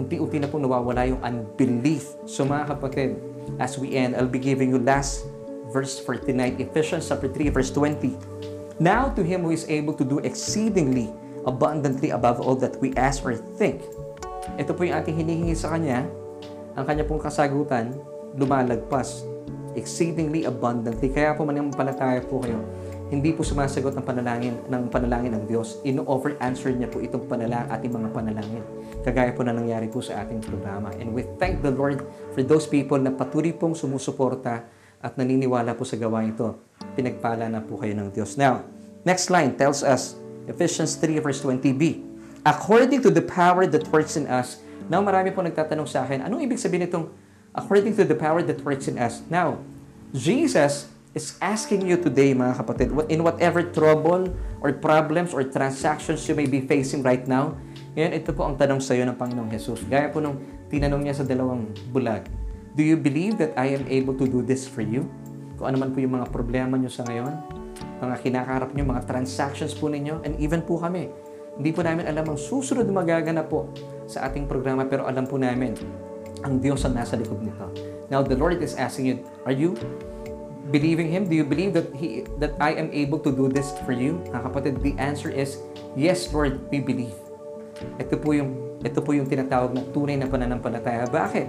unti-unti 0.00 0.40
na 0.40 0.48
po 0.48 0.56
nawawala 0.56 1.04
yung 1.04 1.20
unbelief. 1.20 2.16
So 2.24 2.48
mga 2.48 2.72
kapatid, 2.72 3.20
as 3.60 3.76
we 3.76 3.92
end, 3.92 4.16
I'll 4.16 4.30
be 4.30 4.40
giving 4.40 4.72
you 4.72 4.80
last 4.80 5.28
verse 5.68 6.00
for 6.00 6.16
tonight, 6.16 6.56
Ephesians 6.56 7.12
chapter 7.12 7.28
3, 7.28 7.52
verse 7.52 7.68
20. 7.68 8.16
Now 8.80 9.12
to 9.12 9.20
Him 9.20 9.44
who 9.44 9.52
is 9.52 9.68
able 9.68 9.92
to 10.00 10.04
do 10.04 10.16
exceedingly 10.24 11.12
abundantly 11.44 12.08
above 12.08 12.40
all 12.40 12.56
that 12.56 12.80
we 12.80 12.96
ask 12.96 13.20
or 13.20 13.36
think. 13.36 13.84
Ito 14.56 14.72
po 14.72 14.88
yung 14.88 14.96
ating 14.96 15.12
hinihingi 15.12 15.52
sa 15.52 15.76
Kanya. 15.76 16.08
Ang 16.72 16.84
Kanya 16.88 17.04
pong 17.04 17.20
kasagutan, 17.20 18.00
lumalagpas 18.32 19.28
exceedingly 19.76 20.48
abundantly. 20.48 21.12
Kaya 21.12 21.36
po 21.36 21.44
manimpalataya 21.44 22.24
po 22.24 22.40
kayo 22.40 22.60
hindi 23.12 23.29
po 23.37 23.44
sumasagot 23.44 23.92
ng 23.92 24.07
panalangin 24.09 24.57
ng 24.72 24.88
panalangin 24.88 25.37
ng 25.37 25.44
Diyos. 25.44 25.85
Ino-offer 25.85 26.40
answer 26.40 26.72
niya 26.72 26.88
po 26.88 26.96
itong 26.96 27.29
panalangin, 27.29 27.68
ating 27.68 27.92
mga 27.92 28.09
panalangin. 28.09 28.64
Kagaya 29.05 29.37
po 29.37 29.44
na 29.44 29.53
nangyari 29.53 29.85
po 29.92 30.01
sa 30.01 30.25
ating 30.25 30.40
programa. 30.40 30.88
And 30.96 31.12
we 31.12 31.29
thank 31.37 31.61
the 31.61 31.68
Lord 31.68 32.01
for 32.33 32.40
those 32.40 32.64
people 32.64 32.96
na 32.96 33.12
patuloy 33.12 33.53
pong 33.53 33.77
sumusuporta 33.77 34.64
at 35.05 35.12
naniniwala 35.20 35.77
po 35.77 35.85
sa 35.85 36.01
gawain 36.01 36.33
ito. 36.33 36.57
Pinagpala 36.96 37.53
na 37.53 37.61
po 37.61 37.77
kayo 37.77 37.92
ng 37.92 38.09
Diyos. 38.16 38.40
Now, 38.40 38.64
next 39.05 39.29
line 39.29 39.61
tells 39.61 39.85
us, 39.85 40.16
Ephesians 40.48 40.96
3 40.96 41.20
verse 41.20 41.44
20b, 41.44 42.01
According 42.48 43.05
to 43.05 43.12
the 43.12 43.22
power 43.22 43.68
that 43.68 43.85
works 43.92 44.16
in 44.16 44.25
us. 44.25 44.64
Now, 44.88 45.05
marami 45.05 45.37
po 45.37 45.44
nagtatanong 45.44 45.85
sa 45.87 46.09
akin, 46.09 46.25
anong 46.25 46.48
ibig 46.48 46.57
sabihin 46.57 46.88
itong 46.88 47.12
according 47.53 47.92
to 47.92 48.09
the 48.09 48.16
power 48.16 48.40
that 48.40 48.59
works 48.64 48.88
in 48.88 48.96
us? 48.96 49.20
Now, 49.29 49.61
Jesus 50.16 50.91
is 51.12 51.37
asking 51.44 51.85
you 51.85 52.01
today, 52.01 52.33
mga 52.33 52.57
kapatid, 52.64 52.88
in 53.12 53.20
whatever 53.20 53.61
trouble 53.61 54.33
or 54.64 54.72
problems 54.72 55.37
or 55.37 55.44
transactions 55.44 56.25
you 56.25 56.33
may 56.33 56.48
be 56.48 56.64
facing 56.64 57.05
right 57.05 57.29
now, 57.29 57.53
ngayon, 57.92 58.12
ito 58.16 58.33
po 58.33 58.48
ang 58.48 58.57
tanong 58.57 58.81
sa 58.81 58.96
iyo 58.96 59.05
ng 59.05 59.16
Panginoong 59.20 59.53
Jesus. 59.53 59.85
Gaya 59.85 60.09
po 60.09 60.25
nung 60.25 60.40
tinanong 60.72 61.05
niya 61.05 61.20
sa 61.20 61.25
dalawang 61.29 61.68
bulag. 61.92 62.25
Do 62.72 62.81
you 62.81 62.96
believe 62.96 63.37
that 63.37 63.53
I 63.61 63.77
am 63.77 63.85
able 63.92 64.16
to 64.16 64.25
do 64.25 64.40
this 64.40 64.64
for 64.64 64.81
you? 64.81 65.05
Kung 65.61 65.68
ano 65.68 65.77
man 65.77 65.92
po 65.92 66.01
yung 66.01 66.16
mga 66.16 66.33
problema 66.33 66.81
niyo 66.81 66.88
sa 66.88 67.05
ngayon, 67.05 67.37
mga 68.01 68.16
kinakaharap 68.25 68.72
niyo, 68.72 68.88
mga 68.88 69.05
transactions 69.05 69.77
po 69.77 69.92
ninyo, 69.92 70.25
and 70.25 70.40
even 70.40 70.64
po 70.64 70.81
kami. 70.81 71.12
Hindi 71.61 71.70
po 71.77 71.85
namin 71.85 72.09
alam 72.09 72.33
ang 72.33 72.40
susunod 72.40 72.88
na 72.88 73.05
magaganap 73.05 73.53
po 73.53 73.68
sa 74.09 74.25
ating 74.25 74.48
programa, 74.48 74.88
pero 74.88 75.05
alam 75.05 75.29
po 75.29 75.37
namin 75.37 75.77
ang 76.40 76.57
Diyos 76.57 76.81
ang 76.88 76.96
nasa 76.96 77.20
likod 77.20 77.44
nito. 77.44 77.68
Now, 78.09 78.25
the 78.25 78.33
Lord 78.33 78.57
is 78.64 78.72
asking 78.81 79.05
you, 79.05 79.16
are 79.44 79.53
you 79.53 79.77
believing 80.70 81.11
Him? 81.11 81.27
Do 81.27 81.35
you 81.35 81.46
believe 81.46 81.75
that 81.75 81.90
He 81.96 82.29
that 82.38 82.55
I 82.62 82.77
am 82.79 82.92
able 82.94 83.18
to 83.27 83.33
do 83.33 83.51
this 83.51 83.75
for 83.83 83.96
you? 83.96 84.22
Mga 84.31 84.42
kapatid, 84.46 84.75
the 84.85 84.94
answer 85.01 85.33
is, 85.33 85.59
yes, 85.98 86.31
Lord, 86.31 86.62
we 86.70 86.79
believe. 86.79 87.16
Ito 87.98 88.20
po 88.20 88.37
yung 88.37 88.79
ito 88.83 88.98
po 88.98 89.14
yung 89.14 89.31
tinatawag 89.31 89.75
na 89.75 89.83
tunay 89.94 90.18
na 90.18 90.27
pananampalataya. 90.27 91.07
Bakit? 91.07 91.48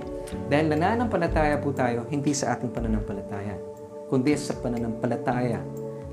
Dahil 0.50 0.66
nananampalataya 0.70 1.58
po 1.62 1.74
tayo 1.74 2.06
hindi 2.10 2.34
sa 2.34 2.54
ating 2.54 2.70
pananampalataya, 2.70 3.58
kundi 4.10 4.38
sa 4.38 4.54
pananampalataya 4.58 5.62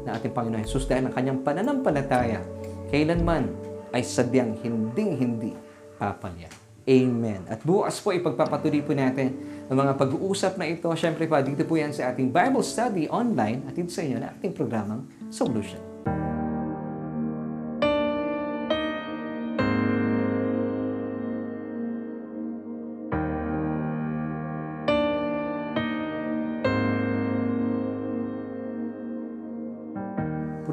na 0.04 0.16
ating 0.16 0.32
Panginoon 0.32 0.64
Jesus 0.64 0.88
dahil 0.88 1.08
ang 1.08 1.14
kanyang 1.14 1.40
pananampalataya 1.44 2.40
kailanman 2.88 3.52
ay 3.92 4.00
sadyang 4.00 4.56
hinding-hindi 4.64 5.52
papalya. 6.00 6.48
Amen. 6.90 7.46
At 7.46 7.62
bukas 7.62 8.02
po 8.02 8.10
ipagpapatuloy 8.10 8.82
po 8.82 8.90
natin 8.98 9.38
ang 9.70 9.78
mga 9.78 9.94
pag-uusap 9.94 10.58
na 10.58 10.66
ito. 10.66 10.90
Siyempre 10.98 11.30
pa, 11.30 11.38
dito 11.38 11.62
po 11.62 11.78
yan 11.78 11.94
sa 11.94 12.10
ating 12.10 12.34
Bible 12.34 12.66
study 12.66 13.06
online 13.06 13.62
at 13.70 13.78
dito 13.78 13.94
sa 13.94 14.02
inyo 14.02 14.18
na 14.18 14.34
ating 14.34 14.50
programang 14.50 15.06
Solution. 15.30 15.89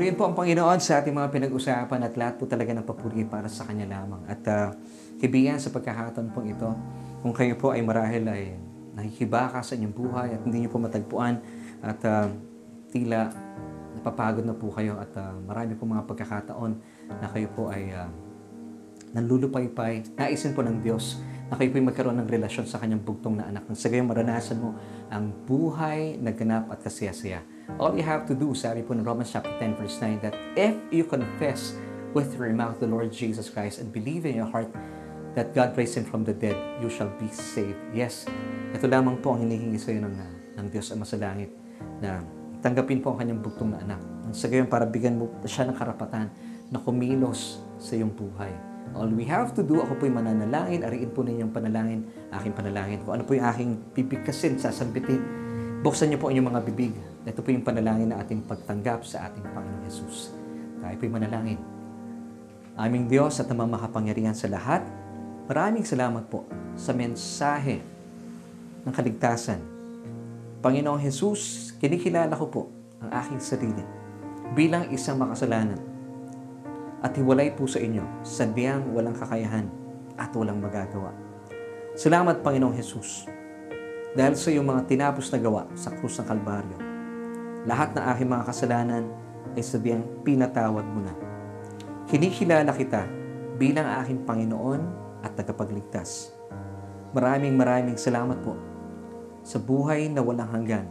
Purihin 0.07 0.23
po 0.23 0.31
ang 0.31 0.39
Panginoon 0.39 0.79
sa 0.79 1.03
ating 1.03 1.11
mga 1.11 1.27
pinag-usapan 1.35 1.99
at 1.99 2.15
lahat 2.15 2.39
po 2.39 2.47
talaga 2.47 2.71
ng 2.71 2.87
papuri 2.87 3.27
para 3.27 3.51
sa 3.51 3.67
Kanya 3.67 3.91
lamang. 3.91 4.23
At 4.23 4.39
uh, 4.47 4.71
hibigan 5.19 5.59
sa 5.59 5.67
pagkakataon 5.67 6.31
pong 6.31 6.47
ito, 6.47 6.71
kung 7.19 7.35
kayo 7.35 7.59
po 7.59 7.75
ay 7.75 7.83
marahil 7.83 8.23
ay 8.23 8.55
nakikibaka 8.95 9.59
sa 9.59 9.75
inyong 9.75 9.91
buhay 9.91 10.31
at 10.31 10.39
hindi 10.47 10.63
niyo 10.63 10.71
po 10.71 10.79
matagpuan 10.79 11.43
at 11.83 11.99
uh, 12.07 12.31
tila 12.87 13.35
napapagod 13.99 14.47
na 14.47 14.55
po 14.55 14.71
kayo 14.71 14.95
at 14.95 15.11
uh, 15.19 15.35
marami 15.43 15.75
po 15.75 15.83
mga 15.83 16.07
pagkakataon 16.07 16.71
na 17.11 17.27
kayo 17.27 17.51
po 17.51 17.67
ay 17.67 17.91
uh, 17.91 18.07
nanlulupaypay, 19.11 20.07
naisin 20.15 20.55
po 20.55 20.63
ng 20.63 20.87
Diyos 20.87 21.19
na 21.47 21.55
kayo 21.55 21.71
po'y 21.71 21.83
magkaroon 21.83 22.19
ng 22.19 22.27
relasyon 22.27 22.67
sa 22.67 22.75
kanyang 22.75 22.99
bugtong 22.99 23.39
na 23.39 23.47
anak. 23.47 23.63
Nang 23.67 23.79
sa 23.79 23.87
gayon 23.87 24.07
maranasan 24.11 24.59
mo 24.59 24.75
ang 25.07 25.31
buhay 25.47 26.19
na 26.19 26.35
ganap 26.35 26.67
at 26.67 26.83
kasiyasaya. 26.83 27.39
All 27.79 27.95
you 27.95 28.03
have 28.03 28.27
to 28.27 28.35
do, 28.35 28.51
sabi 28.51 28.83
po 28.83 28.91
ng 28.91 29.03
Romans 29.03 29.31
chapter 29.31 29.51
10 29.55 29.79
verse 29.79 29.95
9, 30.03 30.23
that 30.27 30.35
if 30.59 30.75
you 30.91 31.07
confess 31.07 31.75
with 32.11 32.35
your 32.35 32.51
mouth 32.51 32.79
the 32.83 32.89
Lord 32.89 33.15
Jesus 33.15 33.47
Christ 33.47 33.79
and 33.79 33.95
believe 33.95 34.27
in 34.27 34.35
your 34.35 34.47
heart 34.51 34.67
that 35.39 35.55
God 35.55 35.71
raised 35.79 35.95
Him 35.95 36.03
from 36.03 36.27
the 36.27 36.35
dead, 36.35 36.55
you 36.83 36.91
shall 36.91 37.11
be 37.15 37.31
saved. 37.31 37.79
Yes, 37.95 38.27
ito 38.75 38.83
lamang 38.83 39.23
po 39.23 39.35
ang 39.35 39.47
hinihingi 39.47 39.79
sa 39.79 39.95
iyo 39.95 40.03
ng, 40.03 40.15
ng 40.59 40.67
Diyos 40.67 40.91
ang 40.91 40.99
masalangit 40.99 41.51
na 42.03 42.19
tanggapin 42.59 42.99
po 42.99 43.15
ang 43.15 43.23
kanyang 43.23 43.39
bugtong 43.39 43.71
na 43.71 43.79
anak. 43.79 44.01
Nang 44.27 44.35
sa 44.35 44.51
gayon 44.51 44.67
para 44.67 44.83
bigyan 44.83 45.15
mo 45.15 45.31
siya 45.47 45.63
ng 45.63 45.77
karapatan 45.79 46.27
na 46.67 46.83
kumilos 46.83 47.63
sa 47.79 47.95
iyong 47.95 48.11
buhay. 48.11 48.66
All 48.95 49.11
we 49.11 49.27
have 49.27 49.51
to 49.57 49.61
do, 49.65 49.83
ako 49.83 49.99
po'y 49.99 50.11
mananalangin, 50.11 50.85
ariin 50.87 51.11
po 51.11 51.25
ninyong 51.25 51.51
panalangin, 51.51 52.07
aking 52.31 52.53
panalangin. 52.55 52.99
Kung 53.03 53.19
ano 53.19 53.23
po 53.27 53.35
yung 53.35 53.47
aking 53.47 53.71
bibigkasin, 53.91 54.55
sasambitin, 54.61 55.19
buksan 55.83 56.13
niyo 56.13 56.21
po 56.21 56.31
inyong 56.31 56.47
mga 56.53 56.61
bibig. 56.67 56.93
Ito 57.27 57.43
po 57.43 57.51
yung 57.51 57.65
panalangin 57.65 58.13
na 58.13 58.23
ating 58.23 58.47
pagtanggap 58.47 59.03
sa 59.03 59.27
ating 59.27 59.43
Panginoon 59.43 59.83
Jesus. 59.85 60.31
Tayo 60.79 60.95
po'y 60.95 61.11
manalangin. 61.11 61.59
Aming 62.77 63.09
Diyos 63.09 63.41
at 63.41 63.49
namang 63.49 63.73
makapangyarihan 63.73 64.37
sa 64.37 64.45
lahat, 64.45 64.85
maraming 65.49 65.81
salamat 65.81 66.29
po 66.29 66.45
sa 66.77 66.93
mensahe 66.93 67.81
ng 68.85 68.93
kaligtasan. 68.93 69.59
Panginoong 70.61 71.01
Jesus, 71.01 71.73
kinikilala 71.81 72.33
ko 72.37 72.45
po 72.49 72.61
ang 73.01 73.13
aking 73.13 73.41
sarili 73.41 73.83
bilang 74.57 74.89
isang 74.89 75.19
makasalanan 75.21 75.86
at 77.01 77.13
hiwalay 77.13 77.53
po 77.53 77.69
sa 77.69 77.77
inyo, 77.77 78.01
sadyang 78.25 78.89
walang 78.93 79.13
kakayahan 79.13 79.69
at 80.17 80.33
walang 80.33 80.57
magagawa. 80.57 81.13
Salamat, 81.93 82.41
Panginoong 82.41 82.73
Jesus, 82.77 83.29
dahil 84.17 84.33
sa 84.33 84.49
iyong 84.49 84.65
mga 84.65 84.85
tinapos 84.89 85.29
na 85.29 85.37
gawa 85.41 85.63
sa 85.77 85.93
krus 85.93 86.17
ng 86.17 86.25
Kalbaryo. 86.25 86.77
Lahat 87.69 87.93
ng 87.93 88.01
aking 88.01 88.29
mga 88.29 88.43
kasalanan 88.49 89.03
ay 89.53 89.61
sadyang 89.61 90.05
pinatawad 90.25 90.85
mo 90.85 91.05
na. 91.05 91.13
Kinikilala 92.09 92.73
kita 92.73 93.05
bilang 93.61 93.89
aking 94.01 94.25
Panginoon 94.25 94.81
at 95.21 95.37
tagapagligtas. 95.37 96.33
Maraming 97.13 97.53
maraming 97.57 97.97
salamat 97.97 98.41
po 98.41 98.57
sa 99.45 99.61
buhay 99.61 100.09
na 100.09 100.21
walang 100.25 100.49
hanggan 100.49 100.87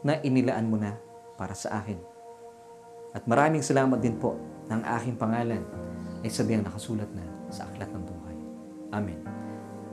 na 0.00 0.16
inilaan 0.24 0.68
mo 0.68 0.80
na 0.80 0.96
para 1.36 1.52
sa 1.52 1.80
akin. 1.80 2.00
At 3.12 3.24
maraming 3.26 3.64
salamat 3.64 3.98
din 4.00 4.16
po 4.16 4.36
ng 4.70 4.80
aking 4.86 5.18
pangalan 5.18 5.62
ay 6.22 6.30
sabihan 6.30 6.62
nakasulat 6.62 7.10
na 7.12 7.26
sa 7.50 7.66
aklat 7.66 7.90
ng 7.90 8.04
buhay. 8.06 8.36
Amen. 8.94 9.20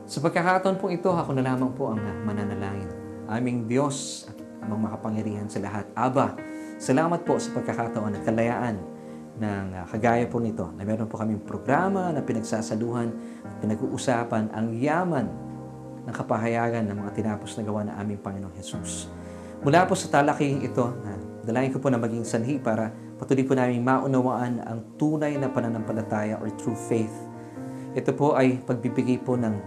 Sa 0.08 0.24
pagkakataon 0.24 0.78
po 0.80 0.88
ito, 0.88 1.12
ako 1.12 1.36
na 1.36 1.44
lamang 1.44 1.74
po 1.76 1.92
ang 1.92 2.00
mananalangin. 2.24 2.88
Aming 3.28 3.68
Diyos 3.68 4.30
at 4.32 4.38
amang 4.64 4.88
makapangyarihan 4.88 5.52
sa 5.52 5.60
lahat. 5.60 5.84
Aba, 5.98 6.38
salamat 6.80 7.28
po 7.28 7.36
sa 7.42 7.52
pagkakataon 7.52 8.16
at 8.16 8.24
kalayaan 8.24 8.78
ng 9.38 9.66
uh, 9.76 9.86
kagaya 9.92 10.26
po 10.26 10.40
nito 10.40 10.72
na 10.80 10.88
meron 10.88 11.06
po 11.06 11.20
kaming 11.20 11.44
programa 11.44 12.10
na 12.10 12.24
pinagsasaluhan 12.24 13.12
at 13.46 13.54
pinag-uusapan 13.62 14.50
ang 14.54 14.74
yaman 14.74 15.28
ng 16.08 16.14
kapahayagan 16.16 16.88
ng 16.88 16.98
mga 17.04 17.12
tinapos 17.14 17.60
na 17.60 17.64
gawa 17.68 17.84
ng 17.86 17.96
aming 18.00 18.20
Panginoong 18.24 18.56
Jesus. 18.56 19.12
Mula 19.62 19.84
po 19.86 19.94
sa 19.94 20.08
talaking 20.10 20.64
ito, 20.64 20.88
uh, 20.88 21.20
dalayan 21.44 21.70
ko 21.74 21.84
po 21.84 21.92
na 21.92 22.00
maging 22.00 22.24
sanhi 22.24 22.58
para 22.58 22.90
Patuloy 23.18 23.44
po 23.44 23.58
namin 23.58 23.82
maunawaan 23.82 24.62
ang 24.62 24.80
tunay 25.02 25.34
na 25.42 25.50
pananampalataya 25.50 26.38
or 26.38 26.54
true 26.56 26.78
faith. 26.78 27.14
Ito 27.98 28.14
po 28.14 28.38
ay 28.38 28.62
pagbibigay 28.62 29.26
po 29.26 29.34
ng 29.34 29.58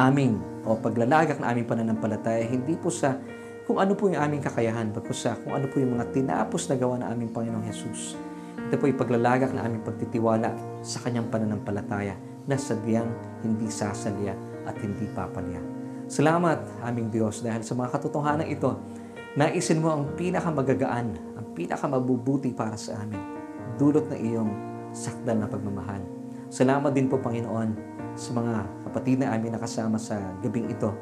aming 0.00 0.40
o 0.64 0.78
paglalagak 0.80 1.36
na 1.36 1.52
aming 1.52 1.68
pananampalataya, 1.68 2.48
hindi 2.48 2.72
po 2.80 2.88
sa 2.88 3.20
kung 3.62 3.78
ano 3.78 3.94
po 3.94 4.10
yung 4.10 4.18
aming 4.18 4.42
kakayahan, 4.42 4.90
bagkus 4.90 5.22
sa 5.22 5.38
kung 5.38 5.54
ano 5.54 5.70
po 5.70 5.78
yung 5.78 5.94
mga 5.94 6.10
tinapos 6.10 6.66
na 6.66 6.74
gawa 6.74 6.98
ng 6.98 7.08
aming 7.14 7.30
Panginoong 7.30 7.66
Jesus. 7.70 8.18
Ito 8.58 8.74
po 8.80 8.88
ay 8.88 8.96
paglalagak 8.96 9.52
na 9.54 9.68
aming 9.68 9.84
pagtitiwala 9.86 10.50
sa 10.82 10.98
kanyang 11.04 11.30
pananampalataya 11.30 12.16
na 12.48 12.56
sadyang 12.58 13.06
hindi 13.44 13.70
sasalya 13.70 14.34
at 14.66 14.74
hindi 14.82 15.06
papalya. 15.14 15.62
Salamat, 16.10 16.84
aming 16.84 17.08
Diyos, 17.14 17.40
dahil 17.40 17.62
sa 17.62 17.78
mga 17.78 17.94
katotohanan 17.94 18.48
ito, 18.50 18.76
naisin 19.36 19.80
mo 19.80 19.92
ang 19.92 20.12
pinakamagagaan 20.16 21.32
pinakamabubuti 21.54 22.50
para 22.56 22.74
sa 22.74 23.04
amin. 23.04 23.20
Dulot 23.76 24.08
na 24.08 24.16
iyong 24.16 24.50
sakdal 24.92 25.40
na 25.40 25.48
pagmamahal. 25.48 26.02
Salamat 26.52 26.92
din 26.92 27.08
po, 27.08 27.16
Panginoon, 27.16 27.92
sa 28.12 28.36
mga 28.36 28.68
kapatid 28.88 29.24
na 29.24 29.32
aming 29.32 29.56
nakasama 29.56 29.96
sa 29.96 30.36
gabing 30.44 30.68
ito 30.68 30.92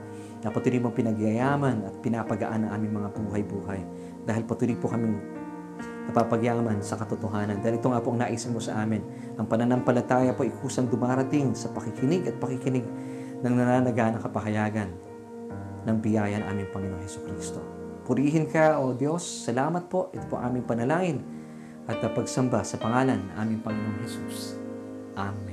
na 0.47 0.55
patuloy 0.55 0.79
mong 0.79 0.95
pinagyayaman 0.95 1.83
at 1.90 1.95
pinapagaan 1.99 2.66
ang 2.66 2.79
aming 2.79 3.03
mga 3.03 3.09
buhay-buhay. 3.19 3.81
Dahil 4.23 4.43
patuloy 4.47 4.79
po 4.79 4.87
kaming 4.95 5.19
napapagyaman 6.07 6.79
sa 6.87 6.95
katotohanan. 6.95 7.59
Dahil 7.59 7.83
ito 7.83 7.90
nga 7.90 7.99
po 7.99 8.14
ang 8.14 8.23
naisin 8.23 8.55
mo 8.55 8.62
sa 8.62 8.79
amin. 8.79 9.03
Ang 9.38 9.47
pananampalataya 9.51 10.38
po 10.38 10.47
ikusang 10.47 10.87
dumarating 10.87 11.55
sa 11.59 11.71
pakikinig 11.75 12.31
at 12.31 12.38
pakikinig 12.38 12.87
ng 13.43 13.55
nananaga 13.59 14.14
ng 14.14 14.23
kapahayagan 14.23 14.90
ng 15.83 15.97
biyaya 15.99 16.38
ng 16.38 16.47
aming 16.47 16.69
Panginoon 16.71 17.03
Heso 17.03 17.25
Kristo. 17.27 17.80
Purihin 18.07 18.49
ka, 18.51 18.79
O 18.81 18.97
Diyos. 18.97 19.23
Salamat 19.23 19.87
po. 19.91 20.11
Ito 20.15 20.27
po 20.27 20.37
aming 20.41 20.67
panalangin 20.67 21.23
at 21.91 22.03
pagsamba 22.15 22.63
sa 22.63 22.79
pangalan 22.79 23.19
ng 23.19 23.35
aming 23.39 23.61
Panginoong 23.67 23.99
Jesus. 24.05 24.55
Amen. 25.19 25.50